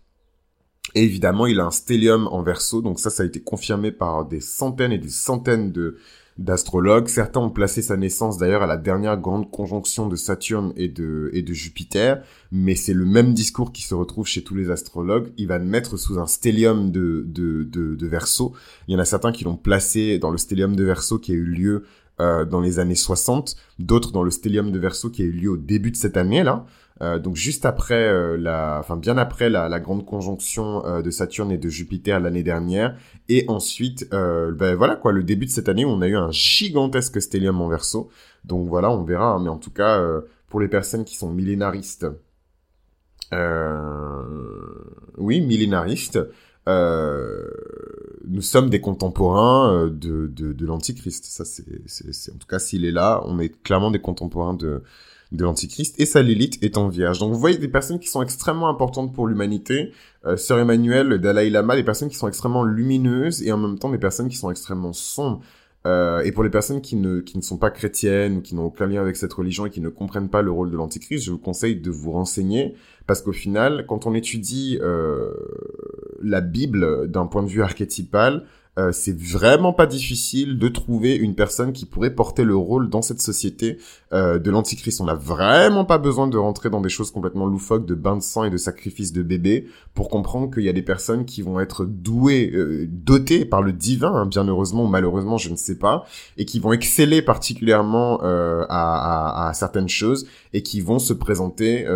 Et 0.94 1.04
évidemment, 1.04 1.48
il 1.48 1.60
a 1.60 1.66
un 1.66 1.72
stellium 1.72 2.28
en 2.28 2.44
verso, 2.44 2.82
donc 2.82 3.00
ça, 3.00 3.10
ça 3.10 3.24
a 3.24 3.26
été 3.26 3.42
confirmé 3.42 3.92
par 3.92 4.26
des 4.26 4.40
centaines 4.40 4.92
et 4.92 5.00
des 5.00 5.10
centaines 5.10 5.72
de 5.72 5.98
d'astrologues. 6.38 7.08
Certains 7.08 7.40
ont 7.40 7.50
placé 7.50 7.82
sa 7.82 7.96
naissance 7.96 8.38
d'ailleurs 8.38 8.62
à 8.62 8.68
la 8.68 8.78
dernière 8.78 9.18
grande 9.18 9.50
conjonction 9.50 10.08
de 10.08 10.16
Saturne 10.16 10.74
et 10.76 10.90
de, 10.90 11.30
et 11.34 11.42
de 11.42 11.54
Jupiter, 11.54 12.24
mais 12.52 12.76
c'est 12.76 12.94
le 12.94 13.06
même 13.06 13.34
discours 13.34 13.72
qui 13.72 13.84
se 13.84 13.96
retrouve 13.96 14.28
chez 14.28 14.44
tous 14.44 14.56
les 14.56 14.70
astrologues. 14.70 15.32
Il 15.38 15.48
va 15.48 15.60
naître 15.60 15.98
sous 15.98 16.20
un 16.20 16.28
stellium 16.28 16.92
de, 16.92 17.24
de, 17.26 17.64
de, 17.64 17.96
de 17.96 18.08
Verseau. 18.08 18.54
Il 18.88 18.94
y 18.94 18.98
en 18.98 19.00
a 19.00 19.06
certains 19.06 19.32
qui 19.32 19.46
l'ont 19.46 19.56
placé 19.56 20.20
dans 20.20 20.30
le 20.30 20.38
stellium 20.38 20.76
de 20.76 20.84
Verseau 20.84 21.20
qui 21.20 21.32
a 21.32 21.36
eu 21.36 21.46
lieu 21.46 21.86
euh, 22.20 22.46
dans 22.46 22.62
les 22.62 22.80
années 22.80 22.96
60, 22.96 23.56
d'autres 23.80 24.12
dans 24.12 24.24
le 24.24 24.32
stellium 24.32 24.72
de 24.72 24.80
Verseau 24.80 25.10
qui 25.10 25.22
a 25.22 25.26
eu 25.26 25.32
lieu 25.32 25.52
au 25.52 25.58
début 25.58 25.92
de 25.92 25.98
cette 25.98 26.18
année 26.18 26.44
là. 26.44 26.66
Euh, 27.02 27.20
donc 27.20 27.36
juste 27.36 27.66
après 27.66 28.08
euh, 28.08 28.38
la, 28.38 28.78
enfin 28.80 28.96
bien 28.96 29.18
après 29.18 29.50
la, 29.50 29.68
la 29.68 29.82
grande 29.82 30.06
conjonction 30.06 30.86
euh, 30.86 31.02
de 31.02 31.12
Saturne 31.12 31.52
et 31.52 31.58
de 31.58 31.68
Jupiter 31.68 32.22
l'année 32.22 32.44
dernière, 32.44 32.96
et 33.28 33.44
ensuite, 33.50 34.10
ben 34.12 34.76
voilà 34.76 34.96
quoi, 34.96 35.12
le 35.12 35.24
début 35.24 35.46
de 35.46 35.52
cette 35.52 35.68
année 35.68 35.84
où 35.84 35.90
on 35.90 36.02
a 36.02 36.08
eu 36.08 36.16
un 36.16 36.32
gigantesque 36.32 37.22
stellium 37.22 37.60
en 37.60 37.68
Verseau. 37.68 38.10
Donc 38.44 38.68
voilà, 38.70 38.92
on 38.92 39.04
verra. 39.04 39.32
Hein, 39.32 39.40
mais 39.42 39.50
en 39.50 39.58
tout 39.58 39.72
cas, 39.72 40.00
pour 40.48 40.60
les 40.60 40.68
personnes 40.68 41.06
qui 41.06 41.16
sont 41.16 41.32
millénaristes, 41.32 42.06
oui, 45.18 45.42
millénaristes, 45.42 46.20
euh, 46.68 47.48
nous 48.28 48.42
sommes 48.42 48.70
des 48.70 48.82
contemporains 48.82 49.72
euh, 49.72 49.90
de, 49.90 50.28
de, 50.28 50.54
de 50.54 50.66
l'Antichrist. 50.66 51.26
Ça, 51.26 51.46
c'est, 51.46 51.64
en 52.32 52.38
tout 52.38 52.48
cas, 52.48 52.60
s'il 52.60 52.86
est 52.86 52.92
là, 52.92 53.22
on 53.26 53.40
est 53.40 53.62
clairement 53.64 53.92
des 53.92 54.00
contemporains 54.00 54.54
de, 54.54 54.82
de 55.32 55.44
l'Antichrist. 55.44 56.00
Et 56.00 56.06
sa 56.06 56.22
Lilith 56.22 56.58
est 56.64 56.78
en 56.78 56.88
vierge. 56.88 57.20
Donc, 57.20 57.34
vous 57.34 57.40
voyez 57.40 57.58
des 57.58 57.68
personnes 57.68 58.00
qui 58.00 58.08
sont 58.08 58.22
extrêmement 58.22 58.70
importantes 58.70 59.14
pour 59.14 59.28
l'humanité. 59.28 59.92
Euh, 60.26 60.38
Sœur 60.38 60.60
Emmanuel, 60.60 61.08
le 61.08 61.20
Dalai 61.20 61.50
Lama, 61.50 61.76
des 61.76 61.84
personnes 61.84 62.10
qui 62.10 62.18
sont 62.18 62.28
extrêmement 62.28 62.64
lumineuses 62.64 63.44
et 63.44 63.52
en 63.52 63.58
même 63.58 63.78
temps 63.78 63.90
des 63.92 63.98
personnes 64.00 64.30
qui 64.30 64.38
sont 64.38 64.50
extrêmement 64.50 64.94
sombres. 64.94 65.42
Euh, 65.86 66.24
et 66.24 66.32
pour 66.32 66.44
les 66.44 66.50
personnes 66.50 66.82
qui 66.82 66.96
ne, 66.96 67.20
qui 67.20 67.38
ne 67.38 67.44
sont 67.44 67.58
pas 67.58 67.70
chrétiennes 67.70 68.38
ou 68.38 68.42
qui 68.42 68.56
n'ont 68.56 68.66
aucun 68.66 68.88
lien 68.88 69.02
avec 69.02 69.16
cette 69.16 69.34
religion 69.34 69.68
et 69.68 69.70
qui 69.70 69.82
ne 69.82 69.90
comprennent 69.90 70.30
pas 70.30 70.42
le 70.42 70.50
rôle 70.50 70.72
de 70.72 70.78
l'Antichrist, 70.78 71.24
je 71.24 71.32
vous 71.32 71.38
conseille 71.38 71.76
de 71.76 71.92
vous 71.92 72.12
renseigner 72.12 72.74
parce 73.06 73.22
qu'au 73.22 73.34
final, 73.34 73.86
quand 73.88 74.08
on 74.08 74.16
étudie 74.16 74.80
euh, 74.82 75.32
la 76.26 76.42
Bible 76.42 77.10
d'un 77.10 77.28
point 77.28 77.44
de 77.44 77.48
vue 77.48 77.62
archétypal, 77.62 78.44
euh, 78.78 78.92
c'est 78.92 79.18
vraiment 79.18 79.72
pas 79.72 79.86
difficile 79.86 80.60
de 80.60 80.68
trouver 80.68 81.16
une 81.16 81.34
personne 81.34 81.72
qui 81.72 81.86
pourrait 81.86 82.14
porter 82.14 82.44
le 82.44 82.58
rôle 82.58 82.90
dans 82.90 83.02
cette 83.02 83.22
société 83.22 83.78
euh, 84.12 84.38
de 84.38 84.52
l'antichrist. 84.52 85.00
On 85.00 85.06
n'a 85.06 85.16
vraiment 85.16 85.86
pas 85.86 85.98
besoin 85.98 86.28
de 86.28 86.38
rentrer 86.38 86.70
dans 86.70 86.82
des 86.82 86.90
choses 86.90 87.10
complètement 87.12 87.46
loufoques 87.46 87.86
de 87.86 87.96
bain 87.96 88.18
de 88.18 88.22
sang 88.22 88.44
et 88.44 88.50
de 88.50 88.58
sacrifice 88.58 89.14
de 89.14 89.24
bébé 89.24 89.68
pour 89.94 90.10
comprendre 90.10 90.54
qu'il 90.54 90.64
y 90.64 90.70
a 90.70 90.74
des 90.74 90.82
personnes 90.82 91.24
qui 91.26 91.42
vont 91.42 91.62
être 91.62 91.86
douées, 91.86 92.52
euh, 92.54 92.86
dotées 92.90 93.46
par 93.46 93.62
le 93.62 93.72
divin, 93.72 94.14
hein, 94.14 94.26
bien 94.26 94.46
heureusement 94.46 94.84
ou 94.84 94.88
malheureusement, 94.88 95.38
je 95.38 95.50
ne 95.50 95.56
sais 95.56 95.78
pas, 95.78 96.06
et 96.38 96.44
qui 96.44 96.60
vont 96.60 96.74
exceller 96.74 97.22
particulièrement 97.22 98.20
à, 98.22 98.66
à, 98.70 99.48
à, 99.50 99.54
certaines 99.54 99.88
choses 99.88 100.28
et 100.54 100.64
qui 100.64 100.82
vont 100.82 101.00
se 101.00 101.14
présenter 101.14 101.88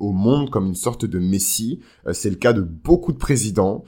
au 0.00 0.12
monde 0.12 0.50
comme 0.50 0.66
une 0.66 0.74
sorte 0.74 1.04
de 1.04 1.18
messie. 1.18 1.80
c'est 2.12 2.30
le 2.30 2.36
cas 2.36 2.52
de 2.52 2.60
beaucoup 2.60 3.12
de 3.12 3.18
présidents. 3.18 3.84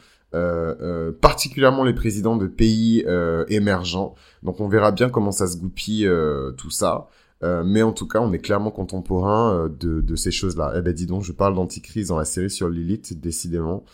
Particulièrement 1.20 1.84
les 1.84 1.94
présidents 1.94 2.36
de 2.36 2.46
pays 2.46 3.04
émergents. 3.48 4.14
Donc 4.42 4.60
on 4.60 4.68
verra 4.68 4.92
bien 4.92 5.08
comment 5.08 5.32
ça 5.32 5.46
se 5.46 5.56
goupille 5.56 6.08
tout 6.56 6.70
ça. 6.70 7.08
mais 7.42 7.82
en 7.82 7.92
tout 7.92 8.08
cas, 8.08 8.20
on 8.20 8.32
est 8.32 8.38
clairement 8.38 8.70
contemporain 8.70 9.68
de, 9.68 10.16
ces 10.16 10.30
choses-là. 10.30 10.74
Eh 10.76 10.80
ben 10.80 10.92
dis 10.92 11.06
donc, 11.06 11.22
je 11.22 11.32
parle 11.32 11.54
d'anticrise 11.54 12.08
dans 12.08 12.18
la 12.18 12.24
série 12.24 12.50
sur 12.50 12.68
Lilith, 12.68 13.20
décidément. 13.20 13.84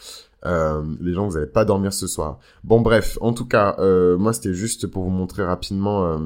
Euh, 0.46 0.82
les 1.00 1.12
gens, 1.12 1.28
vous 1.28 1.34
n'allez 1.34 1.46
pas 1.46 1.64
dormir 1.64 1.92
ce 1.92 2.06
soir. 2.06 2.38
Bon, 2.64 2.80
bref, 2.80 3.18
en 3.20 3.32
tout 3.32 3.46
cas, 3.46 3.76
euh, 3.78 4.16
moi, 4.16 4.32
c'était 4.32 4.54
juste 4.54 4.86
pour 4.86 5.04
vous 5.04 5.10
montrer 5.10 5.44
rapidement 5.44 6.06
euh, 6.06 6.18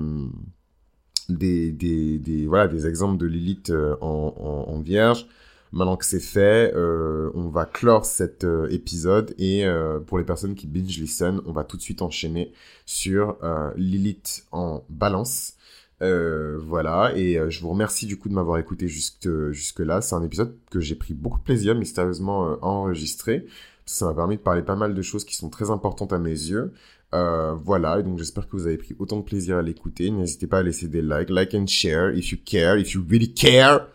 des, 1.28 1.72
des, 1.72 2.18
des, 2.18 2.46
voilà, 2.46 2.68
des 2.68 2.86
exemples 2.86 3.16
de 3.18 3.26
Lilith 3.26 3.72
en, 4.00 4.80
vierge. 4.80 5.26
Maintenant 5.74 5.96
que 5.96 6.06
c'est 6.06 6.20
fait, 6.20 6.72
on 6.76 7.48
va 7.48 7.66
clore 7.66 8.06
cet 8.06 8.46
épisode 8.70 9.34
et 9.38 9.66
pour 10.06 10.18
les 10.18 10.24
personnes 10.24 10.54
qui 10.54 10.68
binge 10.68 10.98
listen, 10.98 11.40
on 11.46 11.52
va 11.52 11.64
tout 11.64 11.76
de 11.76 11.82
suite 11.82 12.00
enchaîner 12.00 12.52
sur 12.86 13.36
Lilith 13.76 14.46
en 14.52 14.84
balance. 14.88 15.54
Euh, 16.02 16.58
voilà, 16.60 17.12
et 17.16 17.38
je 17.48 17.60
vous 17.60 17.70
remercie 17.70 18.06
du 18.06 18.18
coup 18.18 18.28
de 18.28 18.34
m'avoir 18.34 18.58
écouté 18.58 18.88
jusque, 18.88 19.28
jusque 19.50 19.80
là. 19.80 20.00
C'est 20.00 20.14
un 20.14 20.22
épisode 20.22 20.54
que 20.70 20.80
j'ai 20.80 20.94
pris 20.94 21.14
beaucoup 21.14 21.38
de 21.38 21.44
plaisir 21.44 21.74
mystérieusement 21.74 22.50
euh, 22.50 22.56
enregistré. 22.62 23.46
Ça 23.86 24.06
m'a 24.06 24.14
permis 24.14 24.36
de 24.36 24.42
parler 24.42 24.62
pas 24.62 24.76
mal 24.76 24.94
de 24.94 25.02
choses 25.02 25.24
qui 25.24 25.34
sont 25.34 25.50
très 25.50 25.70
importantes 25.70 26.12
à 26.12 26.18
mes 26.18 26.30
yeux. 26.30 26.72
Euh, 27.14 27.54
voilà, 27.54 28.00
et 28.00 28.02
donc 28.02 28.18
j'espère 28.18 28.48
que 28.48 28.56
vous 28.56 28.66
avez 28.66 28.76
pris 28.76 28.96
autant 28.98 29.18
de 29.18 29.24
plaisir 29.24 29.56
à 29.56 29.62
l'écouter. 29.62 30.10
N'hésitez 30.10 30.46
pas 30.46 30.58
à 30.58 30.62
laisser 30.62 30.88
des 30.88 31.02
likes, 31.02 31.30
like 31.30 31.54
and 31.54 31.66
share 31.68 32.12
if 32.14 32.32
you 32.32 32.38
care, 32.44 32.76
if 32.78 32.92
you 32.92 33.04
really 33.08 33.32
care. 33.32 33.86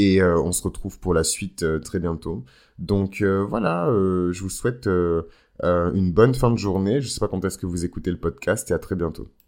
Et 0.00 0.22
euh, 0.22 0.40
on 0.40 0.50
se 0.50 0.62
retrouve 0.62 0.98
pour 0.98 1.12
la 1.12 1.24
suite 1.24 1.62
euh, 1.62 1.78
très 1.78 1.98
bientôt. 1.98 2.42
Donc 2.78 3.20
euh, 3.20 3.44
voilà, 3.44 3.86
je 3.90 4.40
vous 4.40 4.48
souhaite 4.48 4.86
une 4.86 6.12
bonne 6.12 6.34
fin 6.34 6.50
de 6.50 6.56
journée. 6.56 7.02
Je 7.02 7.08
sais 7.08 7.20
pas 7.20 7.28
quand 7.28 7.44
est-ce 7.44 7.58
que 7.58 7.66
vous 7.66 7.84
écoutez 7.84 8.10
le 8.10 8.16
podcast 8.16 8.70
et 8.70 8.74
à 8.74 8.78
très 8.78 8.96
bientôt. 8.96 9.30